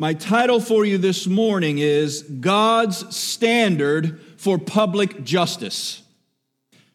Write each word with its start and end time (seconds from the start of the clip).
My 0.00 0.14
title 0.14 0.60
for 0.60 0.86
you 0.86 0.96
this 0.96 1.26
morning 1.26 1.76
is 1.76 2.22
God's 2.22 3.14
Standard 3.14 4.18
for 4.38 4.56
Public 4.56 5.24
Justice. 5.24 6.00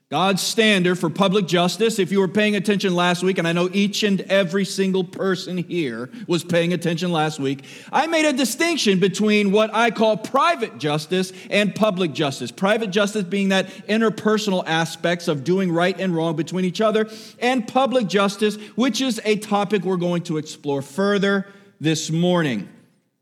God's 0.10 0.42
standard 0.42 0.98
for 0.98 1.12
public 1.12 1.46
justice. 1.46 2.00
If 2.00 2.12
you 2.12 2.20
were 2.20 2.28
paying 2.28 2.56
attention 2.56 2.96
last 2.96 3.22
week, 3.22 3.38
and 3.38 3.48
I 3.48 3.52
know 3.52 3.70
each 3.72 4.02
and 4.02 4.22
every 4.22 4.66
single 4.66 5.04
person 5.04 5.60
here 5.60 6.10
was 6.26 6.44
paying 6.44 6.74
attention 6.74 7.12
last 7.12 7.40
week, 7.40 7.66
I 7.92 8.08
made 8.08 8.26
a 8.26 8.34
distinction 8.34 9.00
between 9.00 9.52
what 9.52 9.72
I 9.72 9.92
call 9.92 10.18
private 10.18 10.80
justice 10.80 11.32
and 11.52 11.76
public 11.76 12.12
justice. 12.12 12.50
Private 12.50 12.90
justice 12.90 13.22
being 13.22 13.50
that 13.50 13.68
interpersonal 13.88 14.64
aspects 14.66 15.28
of 15.28 15.44
doing 15.44 15.72
right 15.72 16.00
and 16.00 16.16
wrong 16.16 16.36
between 16.36 16.66
each 16.66 16.82
other, 16.82 17.08
and 17.38 17.68
public 17.68 18.08
justice, 18.08 18.56
which 18.76 19.00
is 19.00 19.22
a 19.26 19.36
topic 19.36 19.84
we're 19.84 19.96
going 19.96 20.24
to 20.24 20.38
explore 20.38 20.82
further 20.82 21.46
this 21.80 22.10
morning. 22.10 22.68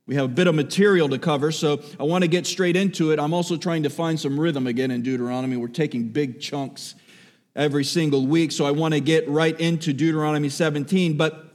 We 0.05 0.15
have 0.15 0.25
a 0.25 0.29
bit 0.29 0.47
of 0.47 0.55
material 0.55 1.07
to 1.09 1.17
cover, 1.17 1.51
so 1.51 1.81
I 1.97 2.03
want 2.03 2.23
to 2.23 2.27
get 2.27 2.45
straight 2.45 2.75
into 2.75 3.11
it. 3.11 3.19
I'm 3.19 3.33
also 3.33 3.55
trying 3.55 3.83
to 3.83 3.89
find 3.89 4.19
some 4.19 4.37
rhythm 4.37 4.67
again 4.67 4.91
in 4.91 5.01
Deuteronomy. 5.01 5.55
We're 5.55 5.69
taking 5.69 6.09
big 6.09 6.41
chunks 6.41 6.95
every 7.55 7.85
single 7.85 8.27
week, 8.27 8.51
so 8.51 8.65
I 8.65 8.71
want 8.71 8.93
to 8.95 8.99
get 8.99 9.29
right 9.29 9.57
into 9.57 9.93
Deuteronomy 9.93 10.49
17. 10.49 11.15
But 11.15 11.45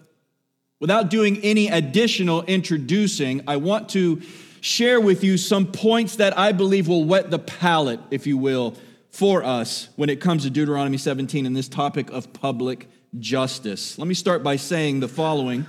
without 0.80 1.10
doing 1.10 1.38
any 1.42 1.68
additional 1.68 2.42
introducing, 2.44 3.42
I 3.46 3.56
want 3.56 3.90
to 3.90 4.22
share 4.62 4.98
with 4.98 5.22
you 5.22 5.36
some 5.36 5.66
points 5.66 6.16
that 6.16 6.38
I 6.38 6.52
believe 6.52 6.88
will 6.88 7.04
whet 7.04 7.30
the 7.30 7.38
palate, 7.38 8.00
if 8.10 8.26
you 8.26 8.38
will, 8.38 8.74
for 9.10 9.44
us 9.44 9.90
when 9.96 10.08
it 10.08 10.22
comes 10.22 10.44
to 10.44 10.50
Deuteronomy 10.50 10.96
17 10.96 11.44
and 11.44 11.54
this 11.54 11.68
topic 11.68 12.10
of 12.10 12.32
public 12.32 12.88
justice. 13.18 13.98
Let 13.98 14.08
me 14.08 14.14
start 14.14 14.42
by 14.42 14.56
saying 14.56 15.00
the 15.00 15.08
following. 15.08 15.60
You 15.60 15.66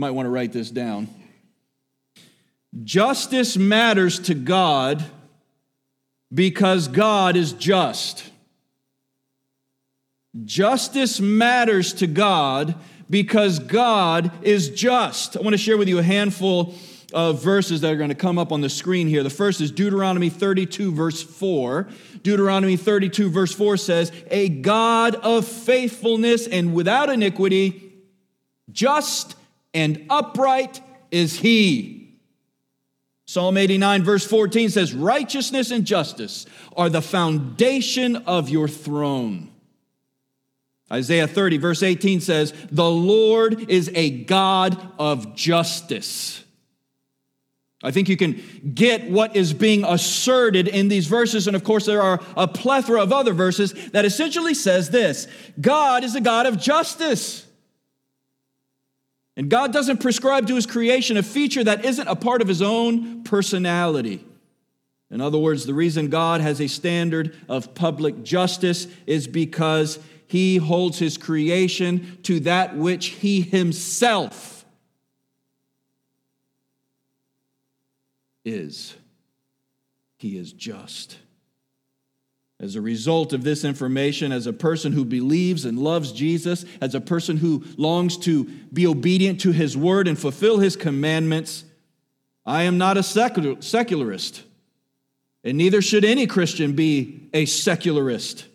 might 0.00 0.10
want 0.10 0.26
to 0.26 0.30
write 0.30 0.52
this 0.52 0.72
down. 0.72 1.08
Justice 2.84 3.56
matters 3.56 4.18
to 4.20 4.34
God 4.34 5.04
because 6.32 6.88
God 6.88 7.36
is 7.36 7.52
just. 7.52 8.30
Justice 10.44 11.20
matters 11.20 11.94
to 11.94 12.06
God 12.06 12.74
because 13.08 13.58
God 13.58 14.30
is 14.42 14.68
just. 14.70 15.36
I 15.36 15.40
want 15.40 15.54
to 15.54 15.58
share 15.58 15.78
with 15.78 15.88
you 15.88 15.98
a 15.98 16.02
handful 16.02 16.74
of 17.14 17.42
verses 17.42 17.80
that 17.80 17.92
are 17.92 17.96
going 17.96 18.10
to 18.10 18.14
come 18.14 18.38
up 18.38 18.52
on 18.52 18.60
the 18.60 18.68
screen 18.68 19.08
here. 19.08 19.22
The 19.22 19.30
first 19.30 19.62
is 19.62 19.70
Deuteronomy 19.70 20.28
32, 20.28 20.92
verse 20.92 21.22
4. 21.22 21.88
Deuteronomy 22.22 22.76
32, 22.76 23.30
verse 23.30 23.54
4 23.54 23.78
says, 23.78 24.12
A 24.30 24.50
God 24.50 25.14
of 25.14 25.46
faithfulness 25.48 26.46
and 26.46 26.74
without 26.74 27.08
iniquity, 27.08 27.92
just 28.70 29.36
and 29.72 30.04
upright 30.10 30.82
is 31.10 31.38
He. 31.38 31.97
Psalm 33.28 33.58
89, 33.58 34.04
verse 34.04 34.26
14 34.26 34.70
says, 34.70 34.94
Righteousness 34.94 35.70
and 35.70 35.84
justice 35.84 36.46
are 36.74 36.88
the 36.88 37.02
foundation 37.02 38.16
of 38.16 38.48
your 38.48 38.66
throne. 38.68 39.50
Isaiah 40.90 41.28
30, 41.28 41.58
verse 41.58 41.82
18 41.82 42.22
says, 42.22 42.54
The 42.70 42.90
Lord 42.90 43.70
is 43.70 43.90
a 43.94 44.08
God 44.24 44.80
of 44.98 45.34
justice. 45.34 46.42
I 47.82 47.90
think 47.90 48.08
you 48.08 48.16
can 48.16 48.42
get 48.74 49.10
what 49.10 49.36
is 49.36 49.52
being 49.52 49.84
asserted 49.84 50.66
in 50.66 50.88
these 50.88 51.06
verses. 51.06 51.46
And 51.46 51.54
of 51.54 51.64
course, 51.64 51.84
there 51.84 52.00
are 52.00 52.22
a 52.34 52.48
plethora 52.48 53.02
of 53.02 53.12
other 53.12 53.34
verses 53.34 53.74
that 53.90 54.06
essentially 54.06 54.54
says 54.54 54.88
this 54.88 55.28
God 55.60 56.02
is 56.02 56.14
a 56.14 56.22
God 56.22 56.46
of 56.46 56.58
justice. 56.58 57.44
And 59.38 59.48
God 59.48 59.72
doesn't 59.72 59.98
prescribe 59.98 60.48
to 60.48 60.56
his 60.56 60.66
creation 60.66 61.16
a 61.16 61.22
feature 61.22 61.62
that 61.62 61.84
isn't 61.84 62.08
a 62.08 62.16
part 62.16 62.42
of 62.42 62.48
his 62.48 62.60
own 62.60 63.22
personality. 63.22 64.26
In 65.12 65.20
other 65.20 65.38
words, 65.38 65.64
the 65.64 65.74
reason 65.74 66.08
God 66.08 66.40
has 66.40 66.60
a 66.60 66.66
standard 66.66 67.36
of 67.48 67.72
public 67.72 68.24
justice 68.24 68.88
is 69.06 69.28
because 69.28 70.00
he 70.26 70.56
holds 70.56 70.98
his 70.98 71.16
creation 71.16 72.18
to 72.24 72.40
that 72.40 72.76
which 72.76 73.06
he 73.06 73.40
himself 73.40 74.66
is. 78.44 78.96
He 80.16 80.36
is 80.36 80.52
just. 80.52 81.16
As 82.60 82.74
a 82.74 82.80
result 82.80 83.32
of 83.32 83.44
this 83.44 83.64
information, 83.64 84.32
as 84.32 84.48
a 84.48 84.52
person 84.52 84.92
who 84.92 85.04
believes 85.04 85.64
and 85.64 85.78
loves 85.78 86.10
Jesus, 86.10 86.64
as 86.80 86.94
a 86.94 87.00
person 87.00 87.36
who 87.36 87.64
longs 87.76 88.16
to 88.18 88.44
be 88.72 88.86
obedient 88.86 89.40
to 89.42 89.52
his 89.52 89.76
word 89.76 90.08
and 90.08 90.18
fulfill 90.18 90.58
his 90.58 90.74
commandments, 90.74 91.64
I 92.44 92.64
am 92.64 92.76
not 92.76 92.96
a 92.96 93.02
secular, 93.02 93.62
secularist. 93.62 94.42
And 95.44 95.56
neither 95.56 95.80
should 95.80 96.04
any 96.04 96.26
Christian 96.26 96.72
be 96.72 97.28
a 97.32 97.46
secularist. 97.46 98.46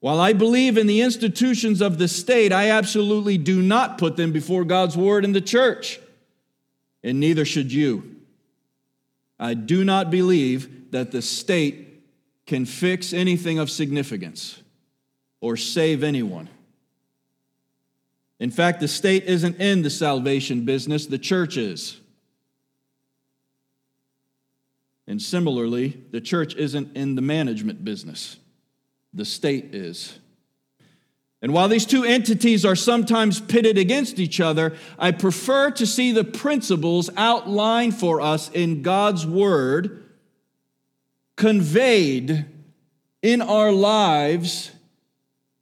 While 0.00 0.20
I 0.20 0.34
believe 0.34 0.76
in 0.76 0.86
the 0.86 1.00
institutions 1.00 1.80
of 1.80 1.98
the 1.98 2.08
state, 2.08 2.52
I 2.52 2.70
absolutely 2.70 3.38
do 3.38 3.62
not 3.62 3.96
put 3.96 4.16
them 4.16 4.32
before 4.32 4.64
God's 4.64 4.96
word 4.96 5.24
and 5.24 5.34
the 5.34 5.40
church. 5.40 6.00
And 7.02 7.18
neither 7.18 7.46
should 7.46 7.72
you. 7.72 8.16
I 9.38 9.54
do 9.54 9.84
not 9.84 10.10
believe 10.10 10.90
that 10.90 11.12
the 11.12 11.22
state 11.22 11.89
can 12.50 12.66
fix 12.66 13.12
anything 13.12 13.60
of 13.60 13.70
significance 13.70 14.60
or 15.40 15.56
save 15.56 16.02
anyone. 16.02 16.48
In 18.40 18.50
fact, 18.50 18.80
the 18.80 18.88
state 18.88 19.22
isn't 19.26 19.60
in 19.60 19.82
the 19.82 19.88
salvation 19.88 20.64
business, 20.64 21.06
the 21.06 21.16
church 21.16 21.56
is. 21.56 22.00
And 25.06 25.22
similarly, 25.22 26.02
the 26.10 26.20
church 26.20 26.56
isn't 26.56 26.96
in 26.96 27.14
the 27.14 27.22
management 27.22 27.84
business, 27.84 28.36
the 29.14 29.24
state 29.24 29.72
is. 29.72 30.18
And 31.42 31.52
while 31.52 31.68
these 31.68 31.86
two 31.86 32.02
entities 32.02 32.64
are 32.64 32.74
sometimes 32.74 33.40
pitted 33.40 33.78
against 33.78 34.18
each 34.18 34.40
other, 34.40 34.76
I 34.98 35.12
prefer 35.12 35.70
to 35.70 35.86
see 35.86 36.10
the 36.10 36.24
principles 36.24 37.10
outlined 37.16 37.94
for 37.94 38.20
us 38.20 38.50
in 38.50 38.82
God's 38.82 39.24
Word 39.24 40.09
conveyed 41.40 42.44
in 43.22 43.40
our 43.40 43.72
lives, 43.72 44.70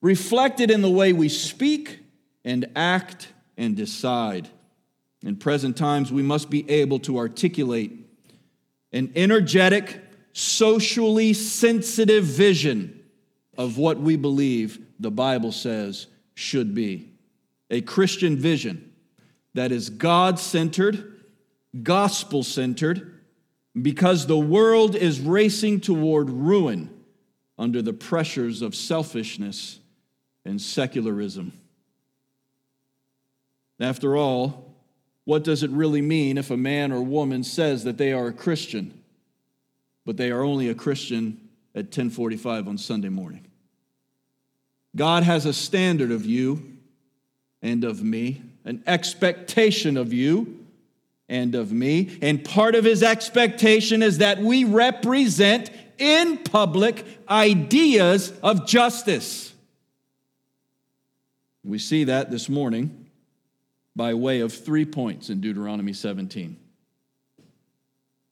reflected 0.03 0.73
in 0.73 0.83
the 0.83 0.91
way 0.91 1.13
we 1.13 1.29
speak 1.29 2.01
and 2.45 2.67
act 2.75 3.29
and 3.57 3.77
decide. 3.77 4.49
In 5.23 5.37
present 5.37 5.77
times, 5.77 6.11
we 6.11 6.21
must 6.21 6.51
be 6.51 6.69
able 6.69 6.99
to 7.01 7.17
articulate 7.19 7.93
an 8.93 9.13
energetic, 9.15 10.01
socially 10.33 11.33
sensitive 11.33 12.25
vision 12.25 13.01
of 13.57 13.79
what 13.79 14.01
we 14.01 14.17
believe 14.17 14.81
the 14.99 15.13
Bible 15.13 15.53
says 15.53 16.09
should 16.35 16.75
be. 16.75 17.09
A 17.71 17.83
Christian 17.83 18.37
vision 18.37 18.93
that 19.55 19.71
is 19.71 19.91
God 19.91 20.41
centered, 20.41 21.23
gospel 21.85 22.43
centered, 22.43 23.18
because 23.83 24.27
the 24.27 24.39
world 24.39 24.95
is 24.95 25.21
racing 25.21 25.81
toward 25.81 26.31
ruin 26.31 26.91
under 27.59 27.83
the 27.83 27.93
pressures 27.93 28.63
of 28.63 28.75
selfishness 28.75 29.81
and 30.45 30.61
secularism. 30.61 31.53
After 33.81 34.17
all, 34.17 34.75
what 35.25 35.45
does 35.45 35.63
it 35.63 35.71
really 35.71 36.01
mean 36.01 36.39
if 36.39 36.51
a 36.51 36.57
man 36.57 36.93
or 36.93 37.03
woman 37.03 37.45
says 37.45 37.85
that 37.85 37.99
they 37.99 38.13
are 38.13 38.29
a 38.29 38.33
Christian, 38.33 39.03
but 40.07 40.17
they 40.17 40.31
are 40.31 40.43
only 40.43 40.69
a 40.69 40.75
Christian 40.75 41.49
at 41.75 41.85
1045 41.87 42.69
on 42.69 42.79
Sunday 42.79 43.11
morning? 43.11 43.47
God 44.97 45.23
has 45.23 45.45
a 45.45 45.53
standard 45.53 46.11
of 46.11 46.25
you 46.25 46.79
and 47.61 47.85
of 47.85 48.03
me, 48.03 48.43
an 48.65 48.83
expectation 48.87 49.97
of 49.97 50.13
you 50.13 50.58
and 51.29 51.55
of 51.55 51.73
me. 51.73 52.19
And 52.23 52.45
part 52.45 52.75
of 52.75 52.85
his 52.85 53.03
expectation 53.03 54.03
is 54.03 54.19
that 54.19 54.39
we 54.39 54.65
represent 54.65 55.71
in 55.99 56.39
public 56.39 57.05
ideas 57.29 58.33
of 58.43 58.67
justice. 58.67 59.53
We 61.65 61.79
see 61.79 62.05
that 62.05 62.31
this 62.31 62.49
morning 62.49 63.07
by 63.95 64.15
way 64.15 64.41
of 64.41 64.53
three 64.53 64.85
points 64.85 65.29
in 65.29 65.41
Deuteronomy 65.41 65.93
17. 65.93 66.57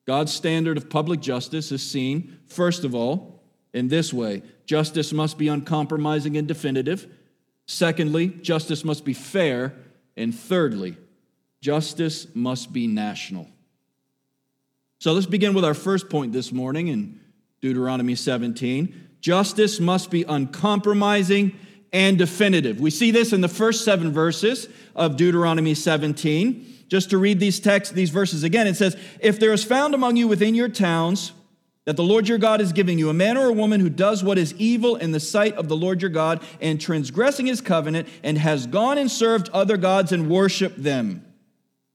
God's 0.06 0.32
standard 0.32 0.76
of 0.76 0.88
public 0.88 1.20
justice 1.20 1.72
is 1.72 1.82
seen, 1.82 2.38
first 2.46 2.84
of 2.84 2.94
all, 2.94 3.43
in 3.75 3.88
this 3.88 4.12
way 4.12 4.43
justice 4.64 5.12
must 5.12 5.38
be 5.38 5.48
uncompromising 5.48 6.37
and 6.37 6.48
definitive. 6.48 7.06
Secondly, 7.66 8.28
justice 8.28 8.84
must 8.84 9.04
be 9.04 9.12
fair. 9.12 9.75
And 10.16 10.34
thirdly, 10.34 10.96
Justice 11.66 12.28
must 12.32 12.72
be 12.72 12.86
national. 12.86 13.48
So 15.00 15.12
let's 15.12 15.26
begin 15.26 15.52
with 15.52 15.64
our 15.64 15.74
first 15.74 16.08
point 16.08 16.32
this 16.32 16.52
morning 16.52 16.86
in 16.86 17.18
Deuteronomy 17.60 18.14
17. 18.14 19.16
Justice 19.20 19.80
must 19.80 20.08
be 20.08 20.22
uncompromising 20.22 21.58
and 21.92 22.16
definitive. 22.16 22.78
We 22.78 22.90
see 22.90 23.10
this 23.10 23.32
in 23.32 23.40
the 23.40 23.48
first 23.48 23.84
seven 23.84 24.12
verses 24.12 24.68
of 24.94 25.16
Deuteronomy 25.16 25.74
17. 25.74 26.84
Just 26.86 27.10
to 27.10 27.18
read 27.18 27.40
these 27.40 27.58
texts, 27.58 27.92
these 27.92 28.10
verses 28.10 28.44
again, 28.44 28.69
it 28.69 28.76
says, 28.76 28.96
If 29.19 29.40
there 29.40 29.52
is 29.52 29.64
found 29.64 29.92
among 29.92 30.14
you 30.14 30.28
within 30.28 30.54
your 30.54 30.69
towns 30.69 31.32
that 31.84 31.96
the 31.96 32.04
Lord 32.04 32.28
your 32.28 32.38
God 32.38 32.60
is 32.60 32.72
giving 32.72 32.96
you, 32.96 33.10
a 33.10 33.12
man 33.12 33.36
or 33.36 33.48
a 33.48 33.52
woman 33.52 33.80
who 33.80 33.90
does 33.90 34.22
what 34.22 34.38
is 34.38 34.54
evil 34.54 34.94
in 34.94 35.10
the 35.10 35.19
sight 35.19 35.54
of 35.54 35.66
the 35.66 35.76
Lord 35.76 36.00
your 36.00 36.12
God 36.12 36.44
and 36.60 36.80
transgressing 36.80 37.46
his 37.46 37.60
covenant 37.60 38.06
and 38.22 38.38
has 38.38 38.69
gone 38.69 38.98
and 38.98 39.10
served 39.10 39.48
other 39.48 39.76
gods 39.76 40.12
and 40.12 40.30
worshiped 40.30 40.80
them. 40.80 41.25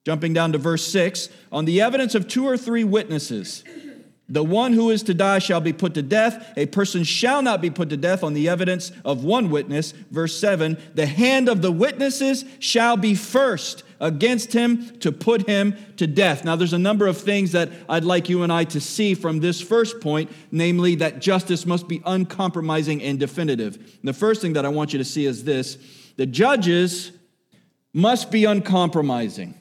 Jumping 0.05 0.33
down 0.33 0.51
to 0.51 0.57
verse 0.57 0.85
6 0.87 1.29
on 1.51 1.65
the 1.65 1.81
evidence 1.81 2.15
of 2.15 2.27
two 2.27 2.47
or 2.47 2.57
three 2.57 2.83
witnesses, 2.83 3.63
the 4.31 4.43
one 4.43 4.71
who 4.71 4.89
is 4.89 5.03
to 5.03 5.13
die 5.13 5.39
shall 5.39 5.59
be 5.59 5.73
put 5.73 5.93
to 5.95 6.01
death. 6.01 6.53
A 6.55 6.65
person 6.65 7.03
shall 7.03 7.41
not 7.41 7.61
be 7.61 7.69
put 7.69 7.89
to 7.89 7.97
death 7.97 8.23
on 8.23 8.33
the 8.33 8.47
evidence 8.47 8.91
of 9.03 9.25
one 9.25 9.49
witness. 9.49 9.91
Verse 10.09 10.39
7 10.39 10.77
The 10.95 11.05
hand 11.05 11.49
of 11.49 11.61
the 11.61 11.71
witnesses 11.71 12.45
shall 12.59 12.95
be 12.95 13.13
first 13.13 13.83
against 13.99 14.53
him 14.53 14.97
to 14.99 15.11
put 15.11 15.47
him 15.47 15.75
to 15.97 16.07
death. 16.07 16.45
Now, 16.45 16.55
there's 16.55 16.71
a 16.73 16.79
number 16.79 17.07
of 17.07 17.17
things 17.17 17.51
that 17.51 17.69
I'd 17.89 18.05
like 18.05 18.29
you 18.29 18.43
and 18.43 18.53
I 18.53 18.63
to 18.65 18.79
see 18.79 19.15
from 19.15 19.41
this 19.41 19.61
first 19.61 19.99
point, 19.99 20.31
namely 20.49 20.95
that 20.95 21.19
justice 21.19 21.65
must 21.65 21.89
be 21.89 22.01
uncompromising 22.05 23.03
and 23.03 23.19
definitive. 23.19 23.75
And 23.75 24.05
the 24.05 24.13
first 24.13 24.41
thing 24.41 24.53
that 24.53 24.65
I 24.65 24.69
want 24.69 24.93
you 24.93 24.99
to 24.99 25.05
see 25.05 25.25
is 25.25 25.43
this 25.43 25.77
the 26.15 26.25
judges 26.25 27.11
must 27.93 28.31
be 28.31 28.45
uncompromising. 28.45 29.60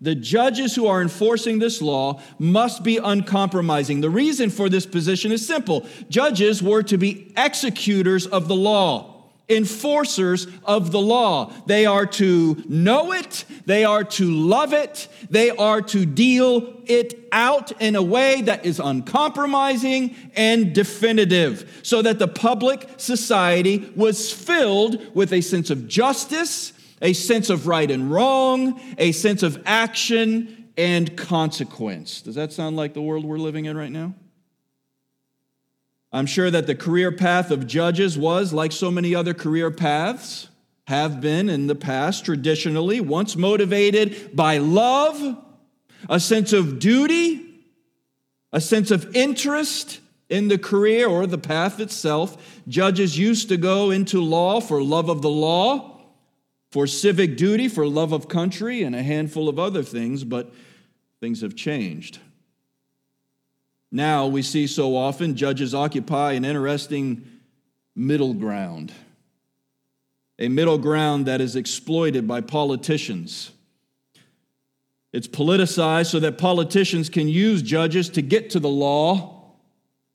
The 0.00 0.14
judges 0.14 0.74
who 0.74 0.86
are 0.86 1.02
enforcing 1.02 1.58
this 1.58 1.82
law 1.82 2.20
must 2.38 2.82
be 2.82 2.98
uncompromising. 2.98 4.00
The 4.00 4.10
reason 4.10 4.50
for 4.50 4.68
this 4.68 4.86
position 4.86 5.32
is 5.32 5.46
simple 5.46 5.86
judges 6.08 6.62
were 6.62 6.82
to 6.84 6.96
be 6.96 7.32
executors 7.36 8.26
of 8.26 8.48
the 8.48 8.56
law 8.56 9.18
enforcers 9.48 10.46
of 10.64 10.92
the 10.92 11.00
law. 11.00 11.52
They 11.66 11.86
are 11.86 12.06
to 12.06 12.62
know 12.68 13.12
it, 13.12 13.44
they 13.66 13.84
are 13.84 14.04
to 14.04 14.30
love 14.30 14.72
it, 14.72 15.08
they 15.30 15.50
are 15.50 15.80
to 15.82 16.04
deal 16.04 16.74
it 16.86 17.28
out 17.32 17.72
in 17.80 17.96
a 17.96 18.02
way 18.02 18.42
that 18.42 18.66
is 18.66 18.80
uncompromising 18.80 20.14
and 20.34 20.74
definitive, 20.74 21.80
so 21.82 22.02
that 22.02 22.18
the 22.18 22.28
public 22.28 22.88
society 22.98 23.90
was 23.96 24.32
filled 24.32 25.14
with 25.14 25.32
a 25.32 25.40
sense 25.40 25.70
of 25.70 25.88
justice, 25.88 26.72
a 27.00 27.12
sense 27.12 27.50
of 27.50 27.66
right 27.66 27.90
and 27.90 28.10
wrong, 28.10 28.80
a 28.98 29.12
sense 29.12 29.42
of 29.42 29.62
action 29.64 30.70
and 30.76 31.16
consequence. 31.16 32.22
Does 32.22 32.36
that 32.36 32.52
sound 32.52 32.76
like 32.76 32.94
the 32.94 33.02
world 33.02 33.24
we're 33.24 33.38
living 33.38 33.64
in 33.64 33.76
right 33.76 33.90
now? 33.90 34.14
I'm 36.12 36.26
sure 36.26 36.50
that 36.50 36.66
the 36.66 36.74
career 36.74 37.12
path 37.12 37.50
of 37.50 37.66
judges 37.66 38.16
was, 38.16 38.52
like 38.52 38.72
so 38.72 38.90
many 38.90 39.14
other 39.14 39.34
career 39.34 39.70
paths, 39.70 40.48
have 40.86 41.20
been 41.20 41.50
in 41.50 41.66
the 41.66 41.74
past 41.74 42.24
traditionally, 42.24 43.00
once 43.00 43.36
motivated 43.36 44.34
by 44.34 44.56
love, 44.56 45.36
a 46.08 46.18
sense 46.18 46.54
of 46.54 46.78
duty, 46.78 47.44
a 48.52 48.60
sense 48.60 48.90
of 48.90 49.14
interest 49.14 50.00
in 50.30 50.48
the 50.48 50.56
career 50.56 51.06
or 51.06 51.26
the 51.26 51.36
path 51.36 51.78
itself. 51.78 52.60
Judges 52.68 53.18
used 53.18 53.50
to 53.50 53.58
go 53.58 53.90
into 53.90 54.22
law 54.22 54.60
for 54.60 54.82
love 54.82 55.10
of 55.10 55.20
the 55.20 55.28
law, 55.28 55.97
for 56.78 56.86
civic 56.86 57.36
duty, 57.36 57.66
for 57.66 57.88
love 57.88 58.12
of 58.12 58.28
country, 58.28 58.84
and 58.84 58.94
a 58.94 59.02
handful 59.02 59.48
of 59.48 59.58
other 59.58 59.82
things, 59.82 60.22
but 60.22 60.54
things 61.18 61.40
have 61.40 61.56
changed. 61.56 62.20
Now 63.90 64.28
we 64.28 64.42
see 64.42 64.68
so 64.68 64.94
often 64.96 65.34
judges 65.34 65.74
occupy 65.74 66.34
an 66.34 66.44
interesting 66.44 67.26
middle 67.96 68.32
ground, 68.32 68.92
a 70.38 70.46
middle 70.46 70.78
ground 70.78 71.26
that 71.26 71.40
is 71.40 71.56
exploited 71.56 72.28
by 72.28 72.42
politicians. 72.42 73.50
It's 75.12 75.26
politicized 75.26 76.12
so 76.12 76.20
that 76.20 76.38
politicians 76.38 77.08
can 77.10 77.26
use 77.26 77.60
judges 77.60 78.08
to 78.10 78.22
get 78.22 78.50
to 78.50 78.60
the 78.60 78.68
law 78.68 79.56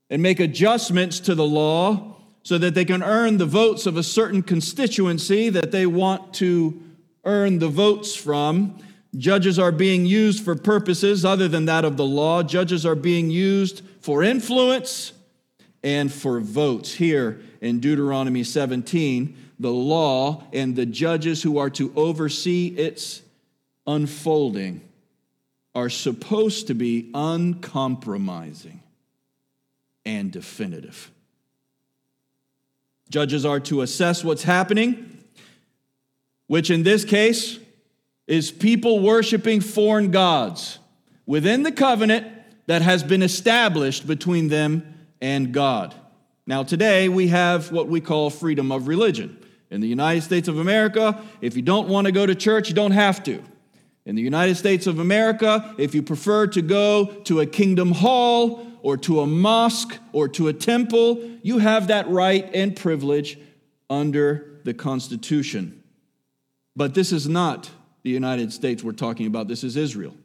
and 0.10 0.22
make 0.22 0.40
adjustments 0.40 1.20
to 1.20 1.36
the 1.36 1.46
law 1.46 2.16
so 2.44 2.58
that 2.58 2.76
they 2.76 2.86
can 2.86 3.02
earn 3.02 3.38
the 3.38 3.46
votes 3.46 3.86
of 3.86 3.98
a 3.98 4.04
certain 4.04 4.44
constituency 4.44 5.50
that 5.50 5.72
they 5.72 5.86
want 5.86 6.34
to 6.36 6.82
earn 7.24 7.60
the 7.60 7.70
votes 7.70 8.14
from. 8.14 8.78
Judges 9.18 9.58
are 9.58 9.72
being 9.72 10.06
used 10.06 10.44
for 10.44 10.56
purposes 10.56 11.24
other 11.24 11.48
than 11.48 11.66
that 11.66 11.86
of 11.86 11.98
the 11.98 12.06
law. 12.06 12.44
Judges 12.44 12.86
are 12.86 12.96
being 12.96 13.30
used 13.30 13.82
for 14.02 14.24
influence 14.24 15.14
and 15.84 16.12
for 16.12 16.40
votes. 16.42 16.94
Here 16.94 17.42
in 17.62 17.80
Deuteronomy 17.80 18.44
17, 18.44 19.38
the 19.60 19.72
law 19.72 20.44
and 20.52 20.76
the 20.76 20.86
judges 20.86 21.42
who 21.42 21.58
are 21.58 21.70
to 21.70 21.94
oversee 21.96 22.68
its 22.68 23.22
unfolding 23.88 24.82
are 25.74 25.90
supposed 25.90 26.68
to 26.68 26.74
be 26.74 27.10
uncompromising 27.14 28.82
and 30.06 30.32
definitive. 30.32 31.10
Judges 33.14 33.46
are 33.46 33.60
to 33.60 33.84
assess 33.84 34.24
what's 34.24 34.42
happening, 34.42 35.24
which 36.48 36.72
in 36.72 36.82
this 36.82 37.06
case 37.06 37.60
is 38.26 38.50
people 38.50 39.02
worshiping 39.02 39.62
foreign 39.62 40.10
gods 40.10 40.80
within 41.28 41.62
the 41.62 41.72
covenant 41.72 42.26
that 42.66 42.82
has 42.82 43.04
been 43.04 43.22
established 43.22 44.08
between 44.08 44.48
them 44.48 44.98
and 45.22 45.54
God. 45.54 45.94
Now, 46.48 46.64
today 46.64 47.08
we 47.08 47.28
have 47.28 47.72
what 47.72 47.88
we 47.88 48.02
call 48.02 48.32
freedom 48.32 48.72
of 48.72 48.88
religion. 48.88 49.38
In 49.70 49.80
the 49.80 49.88
United 49.88 50.24
States 50.24 50.48
of 50.48 50.58
America, 50.58 51.22
if 51.40 51.56
you 51.56 51.62
don't 51.62 51.88
want 51.88 52.08
to 52.08 52.12
go 52.12 52.26
to 52.26 52.34
church, 52.34 52.68
you 52.68 52.74
don't 52.74 52.94
have 52.94 53.22
to. 53.26 53.44
In 54.08 54.16
the 54.16 54.24
United 54.24 54.56
States 54.56 54.88
of 54.88 54.98
America, 54.98 55.76
if 55.78 55.94
you 55.94 56.02
prefer 56.02 56.48
to 56.48 56.64
go 56.64 57.06
to 57.26 57.42
a 57.42 57.46
kingdom 57.46 57.92
hall 57.92 58.66
or 58.84 58.98
to 58.98 59.22
a 59.22 59.28
mosque 59.28 59.98
or 60.12 60.28
to 60.28 60.50
a 60.50 60.54
temple, 60.54 61.24
you 61.42 61.58
have 61.58 61.88
that 61.88 62.08
right 62.10 62.48
and 62.54 62.76
privilege 62.76 63.40
under 63.90 64.60
the 64.66 64.74
Constitution. 64.74 65.82
But 66.76 66.94
this 66.94 67.12
is 67.12 67.28
not 67.28 67.72
the 68.04 68.12
United 68.12 68.54
States 68.54 68.84
we're 68.84 68.92
talking 68.92 69.26
about. 69.26 69.48
This 69.48 69.64
is 69.64 69.78
Israel. 69.78 70.16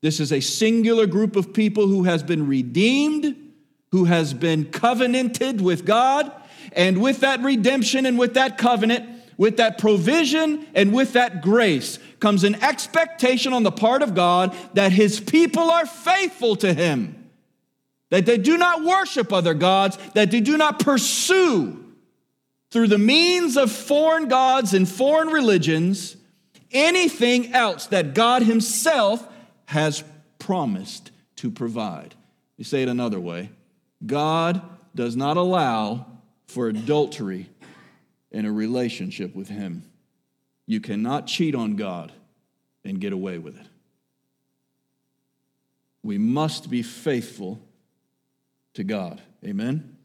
This 0.00 0.18
is 0.18 0.32
a 0.32 0.40
singular 0.40 1.06
group 1.06 1.36
of 1.36 1.52
people 1.52 1.86
who 1.86 2.04
has 2.04 2.22
been 2.22 2.48
redeemed, 2.48 3.36
who 3.92 4.06
has 4.06 4.34
been 4.34 4.64
covenanted 4.64 5.60
with 5.60 5.84
God. 5.84 6.32
And 6.72 7.02
with 7.02 7.20
that 7.20 7.42
redemption 7.42 8.06
and 8.06 8.18
with 8.18 8.34
that 8.34 8.56
covenant, 8.56 9.08
with 9.36 9.58
that 9.58 9.76
provision 9.78 10.66
and 10.74 10.94
with 10.94 11.12
that 11.12 11.42
grace 11.42 11.98
comes 12.20 12.44
an 12.44 12.54
expectation 12.62 13.52
on 13.52 13.64
the 13.64 13.72
part 13.72 14.00
of 14.00 14.14
God 14.14 14.56
that 14.74 14.92
his 14.92 15.20
people 15.20 15.70
are 15.70 15.84
faithful 15.84 16.56
to 16.56 16.72
him, 16.72 17.21
that 18.12 18.26
they 18.26 18.36
do 18.36 18.58
not 18.58 18.84
worship 18.84 19.32
other 19.32 19.54
gods, 19.54 19.96
that 20.12 20.30
they 20.30 20.42
do 20.42 20.58
not 20.58 20.78
pursue 20.78 21.82
through 22.70 22.88
the 22.88 22.98
means 22.98 23.56
of 23.56 23.72
foreign 23.72 24.28
gods 24.28 24.74
and 24.74 24.86
foreign 24.86 25.28
religions 25.28 26.18
anything 26.72 27.54
else 27.54 27.86
that 27.86 28.12
God 28.12 28.42
Himself 28.42 29.26
has 29.64 30.04
promised 30.38 31.10
to 31.36 31.50
provide. 31.50 32.14
You 32.58 32.64
say 32.64 32.82
it 32.82 32.88
another 32.90 33.18
way 33.18 33.48
God 34.04 34.60
does 34.94 35.16
not 35.16 35.38
allow 35.38 36.04
for 36.48 36.68
adultery 36.68 37.48
in 38.30 38.44
a 38.44 38.52
relationship 38.52 39.34
with 39.34 39.48
Him. 39.48 39.84
You 40.66 40.82
cannot 40.82 41.28
cheat 41.28 41.54
on 41.54 41.76
God 41.76 42.12
and 42.84 43.00
get 43.00 43.14
away 43.14 43.38
with 43.38 43.58
it. 43.58 43.66
We 46.02 46.18
must 46.18 46.68
be 46.68 46.82
faithful 46.82 47.58
to 48.74 48.84
God. 48.84 49.20
Amen. 49.44 49.96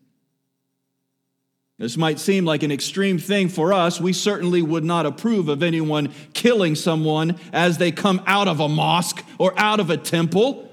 This 1.77 1.95
might 1.95 2.19
seem 2.19 2.43
like 2.43 2.63
an 2.63 2.71
extreme 2.71 3.19
thing 3.19 3.49
for 3.49 3.71
us. 3.71 4.01
We 4.01 4.11
certainly 4.11 4.63
would 4.63 4.83
not 4.83 5.05
approve 5.05 5.47
of 5.47 5.61
anyone 5.61 6.11
killing 6.33 6.73
someone 6.73 7.39
as 7.53 7.77
they 7.77 7.91
come 7.91 8.21
out 8.25 8.47
of 8.47 8.59
a 8.59 8.67
mosque 8.67 9.23
or 9.37 9.53
out 9.59 9.79
of 9.79 9.91
a 9.91 9.97
temple. 9.97 10.71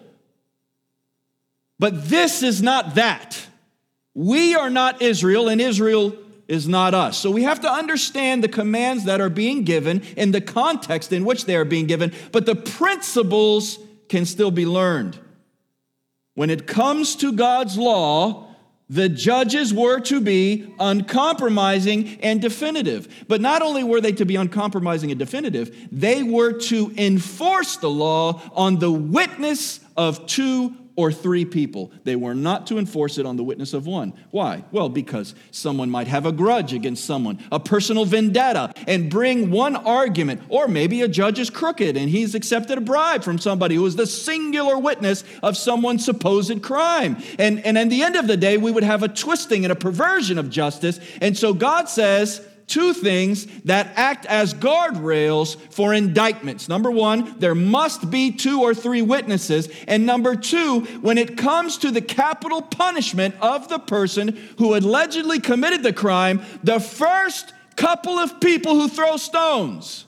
But 1.78 2.08
this 2.08 2.42
is 2.42 2.62
not 2.62 2.94
that. 2.94 3.38
We 4.14 4.54
are 4.54 4.70
not 4.70 5.02
Israel, 5.02 5.48
and 5.48 5.60
Israel 5.60 6.16
is 6.48 6.68
not 6.68 6.94
us. 6.94 7.18
So 7.18 7.30
we 7.30 7.42
have 7.42 7.60
to 7.60 7.70
understand 7.70 8.42
the 8.42 8.48
commands 8.48 9.04
that 9.04 9.20
are 9.20 9.28
being 9.28 9.64
given 9.64 10.02
in 10.16 10.30
the 10.30 10.40
context 10.40 11.12
in 11.12 11.24
which 11.24 11.44
they 11.44 11.56
are 11.56 11.64
being 11.64 11.86
given, 11.86 12.12
but 12.32 12.46
the 12.46 12.54
principles 12.54 13.78
can 14.08 14.24
still 14.24 14.50
be 14.50 14.64
learned. 14.64 15.18
When 16.34 16.50
it 16.50 16.66
comes 16.66 17.16
to 17.16 17.32
God's 17.32 17.78
law, 17.78 18.48
the 18.90 19.08
judges 19.08 19.72
were 19.72 20.00
to 20.00 20.20
be 20.20 20.74
uncompromising 20.78 22.20
and 22.20 22.40
definitive. 22.42 23.24
But 23.28 23.40
not 23.40 23.62
only 23.62 23.82
were 23.82 24.00
they 24.00 24.12
to 24.12 24.26
be 24.26 24.36
uncompromising 24.36 25.10
and 25.10 25.18
definitive, 25.18 25.88
they 25.90 26.22
were 26.22 26.52
to 26.52 26.92
enforce 26.96 27.76
the 27.76 27.90
law 27.90 28.42
on 28.54 28.78
the 28.78 28.92
witness 28.92 29.80
of 29.96 30.26
two 30.26 30.74
or 30.96 31.12
three 31.12 31.44
people. 31.44 31.90
They 32.04 32.16
were 32.16 32.34
not 32.34 32.66
to 32.68 32.78
enforce 32.78 33.18
it 33.18 33.26
on 33.26 33.36
the 33.36 33.44
witness 33.44 33.72
of 33.72 33.86
one. 33.86 34.12
Why? 34.30 34.64
Well, 34.70 34.88
because 34.88 35.34
someone 35.50 35.90
might 35.90 36.06
have 36.06 36.26
a 36.26 36.32
grudge 36.32 36.72
against 36.72 37.04
someone, 37.04 37.42
a 37.50 37.58
personal 37.58 38.04
vendetta, 38.04 38.72
and 38.86 39.10
bring 39.10 39.50
one 39.50 39.76
argument. 39.76 40.42
Or 40.48 40.68
maybe 40.68 41.02
a 41.02 41.08
judge 41.08 41.38
is 41.38 41.50
crooked 41.50 41.96
and 41.96 42.08
he's 42.08 42.34
accepted 42.34 42.78
a 42.78 42.80
bribe 42.80 43.24
from 43.24 43.38
somebody 43.38 43.74
who 43.74 43.86
is 43.86 43.96
the 43.96 44.06
singular 44.06 44.78
witness 44.78 45.24
of 45.42 45.56
someone's 45.56 46.04
supposed 46.04 46.62
crime. 46.62 47.16
And, 47.38 47.64
and 47.64 47.78
at 47.78 47.90
the 47.90 48.02
end 48.02 48.16
of 48.16 48.26
the 48.26 48.36
day, 48.36 48.56
we 48.56 48.70
would 48.70 48.84
have 48.84 49.02
a 49.02 49.08
twisting 49.08 49.64
and 49.64 49.72
a 49.72 49.76
perversion 49.76 50.38
of 50.38 50.50
justice. 50.50 51.00
And 51.20 51.36
so 51.36 51.54
God 51.54 51.88
says, 51.88 52.46
two 52.66 52.92
things 52.92 53.46
that 53.62 53.92
act 53.96 54.26
as 54.26 54.54
guardrails 54.54 55.56
for 55.72 55.92
indictments. 55.94 56.68
Number 56.68 56.90
one, 56.90 57.38
there 57.38 57.54
must 57.54 58.10
be 58.10 58.30
two 58.30 58.62
or 58.62 58.74
three 58.74 59.02
witnesses. 59.02 59.68
And 59.86 60.06
number 60.06 60.34
two, 60.34 60.80
when 61.00 61.18
it 61.18 61.36
comes 61.36 61.78
to 61.78 61.90
the 61.90 62.00
capital 62.00 62.62
punishment 62.62 63.34
of 63.40 63.68
the 63.68 63.78
person 63.78 64.38
who 64.58 64.74
allegedly 64.74 65.40
committed 65.40 65.82
the 65.82 65.92
crime, 65.92 66.42
the 66.62 66.80
first 66.80 67.52
couple 67.76 68.18
of 68.18 68.40
people 68.40 68.74
who 68.74 68.88
throw 68.88 69.16
stones 69.16 70.06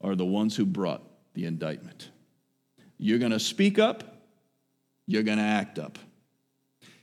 are 0.00 0.14
the 0.14 0.24
ones 0.24 0.56
who 0.56 0.66
brought 0.66 1.02
the 1.34 1.46
indictment. 1.46 2.10
You're 2.98 3.18
going 3.18 3.32
to 3.32 3.40
speak 3.40 3.78
up, 3.78 4.04
you're 5.06 5.22
going 5.22 5.38
to 5.38 5.44
act 5.44 5.78
up. 5.78 5.98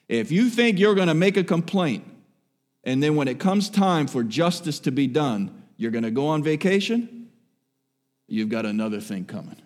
If 0.08 0.32
you 0.32 0.50
think 0.50 0.80
you're 0.80 0.96
going 0.96 1.08
to 1.08 1.14
make 1.14 1.38
a 1.38 1.44
complaint 1.44 2.06
and 2.84 3.02
then 3.02 3.16
when 3.16 3.28
it 3.28 3.40
comes 3.40 3.70
time 3.70 4.08
for 4.08 4.24
justice 4.24 4.80
to 4.80 4.92
be 4.92 5.08
done, 5.08 5.64
you're 5.78 5.92
going 5.92 6.04
to 6.04 6.12
go 6.12 6.28
on 6.28 6.44
vacation, 6.44 7.30
you've 8.28 8.50
got 8.50 8.66
another 8.66 9.00
thing 9.00 9.26
coming. 9.26 9.62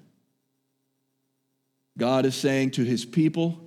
God 1.98 2.26
is 2.26 2.36
saying 2.36 2.72
to 2.72 2.84
his 2.84 3.06
people, 3.06 3.60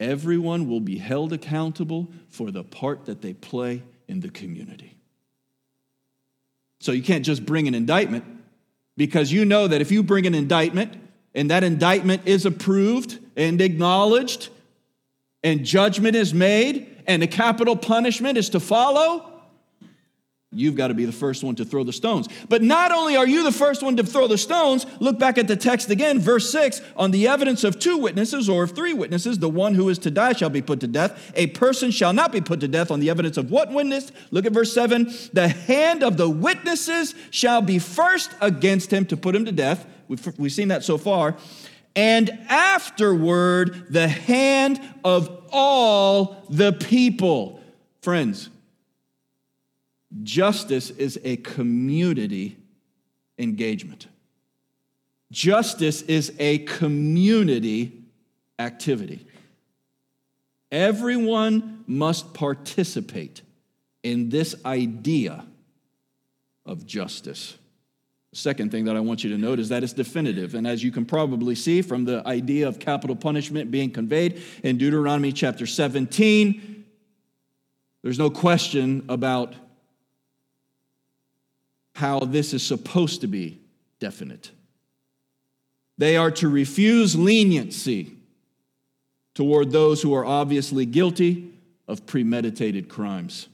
everyone 0.00 0.68
will 0.68 0.80
be 0.80 0.96
held 0.96 1.32
accountable 1.32 2.08
for 2.28 2.50
the 2.50 2.64
part 2.64 3.04
that 3.06 3.20
they 3.20 3.34
play 3.34 3.82
in 4.08 4.20
the 4.20 4.30
community. 4.30 4.96
So 6.80 6.92
you 6.92 7.02
can't 7.02 7.24
just 7.24 7.44
bring 7.44 7.68
an 7.68 7.74
indictment 7.74 8.24
because 8.96 9.32
you 9.32 9.44
know 9.44 9.66
that 9.66 9.80
if 9.80 9.90
you 9.90 10.02
bring 10.02 10.26
an 10.26 10.34
indictment 10.34 10.94
and 11.34 11.50
that 11.50 11.64
indictment 11.64 12.22
is 12.26 12.46
approved 12.46 13.18
and 13.36 13.60
acknowledged 13.60 14.48
and 15.42 15.64
judgment 15.64 16.16
is 16.16 16.32
made, 16.32 16.95
and 17.06 17.22
the 17.22 17.26
capital 17.26 17.76
punishment 17.76 18.38
is 18.38 18.50
to 18.50 18.60
follow, 18.60 19.32
you've 20.52 20.74
got 20.74 20.88
to 20.88 20.94
be 20.94 21.04
the 21.04 21.12
first 21.12 21.44
one 21.44 21.54
to 21.56 21.64
throw 21.64 21.84
the 21.84 21.92
stones. 21.92 22.28
But 22.48 22.62
not 22.62 22.92
only 22.92 23.16
are 23.16 23.26
you 23.26 23.44
the 23.44 23.52
first 23.52 23.82
one 23.82 23.96
to 23.96 24.04
throw 24.04 24.26
the 24.26 24.38
stones, 24.38 24.86
look 25.00 25.18
back 25.18 25.38
at 25.38 25.48
the 25.48 25.56
text 25.56 25.90
again, 25.90 26.18
verse 26.18 26.50
6 26.50 26.80
on 26.96 27.10
the 27.10 27.28
evidence 27.28 27.64
of 27.64 27.78
two 27.78 27.98
witnesses 27.98 28.48
or 28.48 28.64
of 28.64 28.72
three 28.72 28.94
witnesses, 28.94 29.38
the 29.38 29.48
one 29.48 29.74
who 29.74 29.88
is 29.88 29.98
to 29.98 30.10
die 30.10 30.32
shall 30.32 30.50
be 30.50 30.62
put 30.62 30.80
to 30.80 30.86
death. 30.86 31.32
A 31.34 31.48
person 31.48 31.90
shall 31.90 32.12
not 32.12 32.32
be 32.32 32.40
put 32.40 32.60
to 32.60 32.68
death 32.68 32.90
on 32.90 33.00
the 33.00 33.10
evidence 33.10 33.36
of 33.36 33.50
what 33.50 33.70
witness? 33.70 34.10
Look 34.30 34.46
at 34.46 34.52
verse 34.52 34.72
7 34.72 35.12
the 35.32 35.48
hand 35.48 36.02
of 36.02 36.16
the 36.16 36.28
witnesses 36.28 37.14
shall 37.30 37.60
be 37.60 37.78
first 37.78 38.30
against 38.40 38.92
him 38.92 39.04
to 39.06 39.16
put 39.16 39.34
him 39.34 39.44
to 39.44 39.52
death. 39.52 39.86
We've, 40.08 40.38
we've 40.38 40.52
seen 40.52 40.68
that 40.68 40.84
so 40.84 40.98
far 40.98 41.36
and 41.96 42.30
afterward 42.48 43.86
the 43.88 44.06
hand 44.06 44.78
of 45.02 45.45
all 45.56 46.44
the 46.50 46.72
people. 46.72 47.60
Friends, 48.02 48.50
justice 50.22 50.90
is 50.90 51.18
a 51.24 51.36
community 51.38 52.56
engagement. 53.38 54.06
Justice 55.32 56.02
is 56.02 56.32
a 56.38 56.58
community 56.58 58.04
activity. 58.58 59.26
Everyone 60.70 61.84
must 61.86 62.34
participate 62.34 63.42
in 64.02 64.28
this 64.28 64.54
idea 64.64 65.44
of 66.64 66.86
justice. 66.86 67.56
Second 68.36 68.70
thing 68.70 68.84
that 68.84 68.96
I 68.96 69.00
want 69.00 69.24
you 69.24 69.30
to 69.30 69.38
note 69.38 69.58
is 69.58 69.70
that 69.70 69.82
it's 69.82 69.94
definitive. 69.94 70.54
And 70.54 70.66
as 70.66 70.84
you 70.84 70.92
can 70.92 71.06
probably 71.06 71.54
see 71.54 71.80
from 71.80 72.04
the 72.04 72.22
idea 72.28 72.68
of 72.68 72.78
capital 72.78 73.16
punishment 73.16 73.70
being 73.70 73.90
conveyed 73.90 74.42
in 74.62 74.76
Deuteronomy 74.76 75.32
chapter 75.32 75.66
17, 75.66 76.84
there's 78.02 78.18
no 78.18 78.28
question 78.28 79.06
about 79.08 79.54
how 81.94 82.20
this 82.20 82.52
is 82.52 82.62
supposed 82.62 83.22
to 83.22 83.26
be 83.26 83.58
definite. 84.00 84.50
They 85.96 86.18
are 86.18 86.30
to 86.32 86.48
refuse 86.50 87.16
leniency 87.16 88.12
toward 89.34 89.70
those 89.70 90.02
who 90.02 90.12
are 90.14 90.26
obviously 90.26 90.84
guilty 90.84 91.54
of 91.88 92.04
premeditated 92.04 92.90
crimes. 92.90 93.48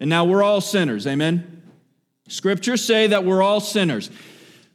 And 0.00 0.10
now 0.10 0.24
we're 0.24 0.42
all 0.42 0.60
sinners, 0.60 1.06
amen? 1.06 1.57
Scriptures 2.28 2.84
say 2.84 3.08
that 3.08 3.24
we're 3.24 3.42
all 3.42 3.60
sinners. 3.60 4.10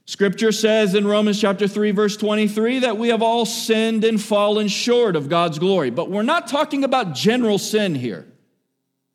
Scripture 0.06 0.52
says 0.52 0.96
in 0.96 1.08
Romans 1.08 1.40
chapter 1.40 1.68
3 1.68 1.92
verse 1.92 2.18
23 2.18 2.80
that 2.80 2.98
we 2.98 3.08
have 3.08 3.22
all 3.22 3.46
sinned 3.46 4.04
and 4.04 4.22
fallen 4.22 4.68
short 4.68 5.16
of 5.16 5.30
God's 5.30 5.60
glory. 5.60 5.92
But 5.92 6.10
we're 6.10 6.24
not 6.24 6.48
talking 6.48 6.84
about 6.84 7.16
general 7.16 7.58
sin 7.58 7.96
here. 7.96 8.28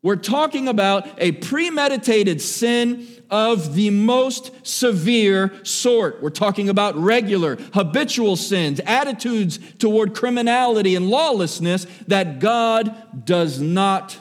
We're 0.01 0.17
talking 0.17 0.69
about 0.69 1.09
a 1.19 1.33
premeditated 1.33 2.41
sin 2.41 3.07
of 3.31 3.75
the 3.75 3.91
most 3.91 4.53
severe 4.67 5.53
sort. 5.65 6.23
We're 6.23 6.31
talking 6.31 6.69
about 6.69 6.97
regular, 6.97 7.57
habitual 7.75 8.37
sins, 8.37 8.81
attitudes 8.87 9.59
toward 9.79 10.15
criminality 10.15 10.95
and 10.95 11.11
lawlessness 11.11 11.87
that 12.07 12.39
God 12.39 13.27
does 13.27 13.61
not 13.61 14.17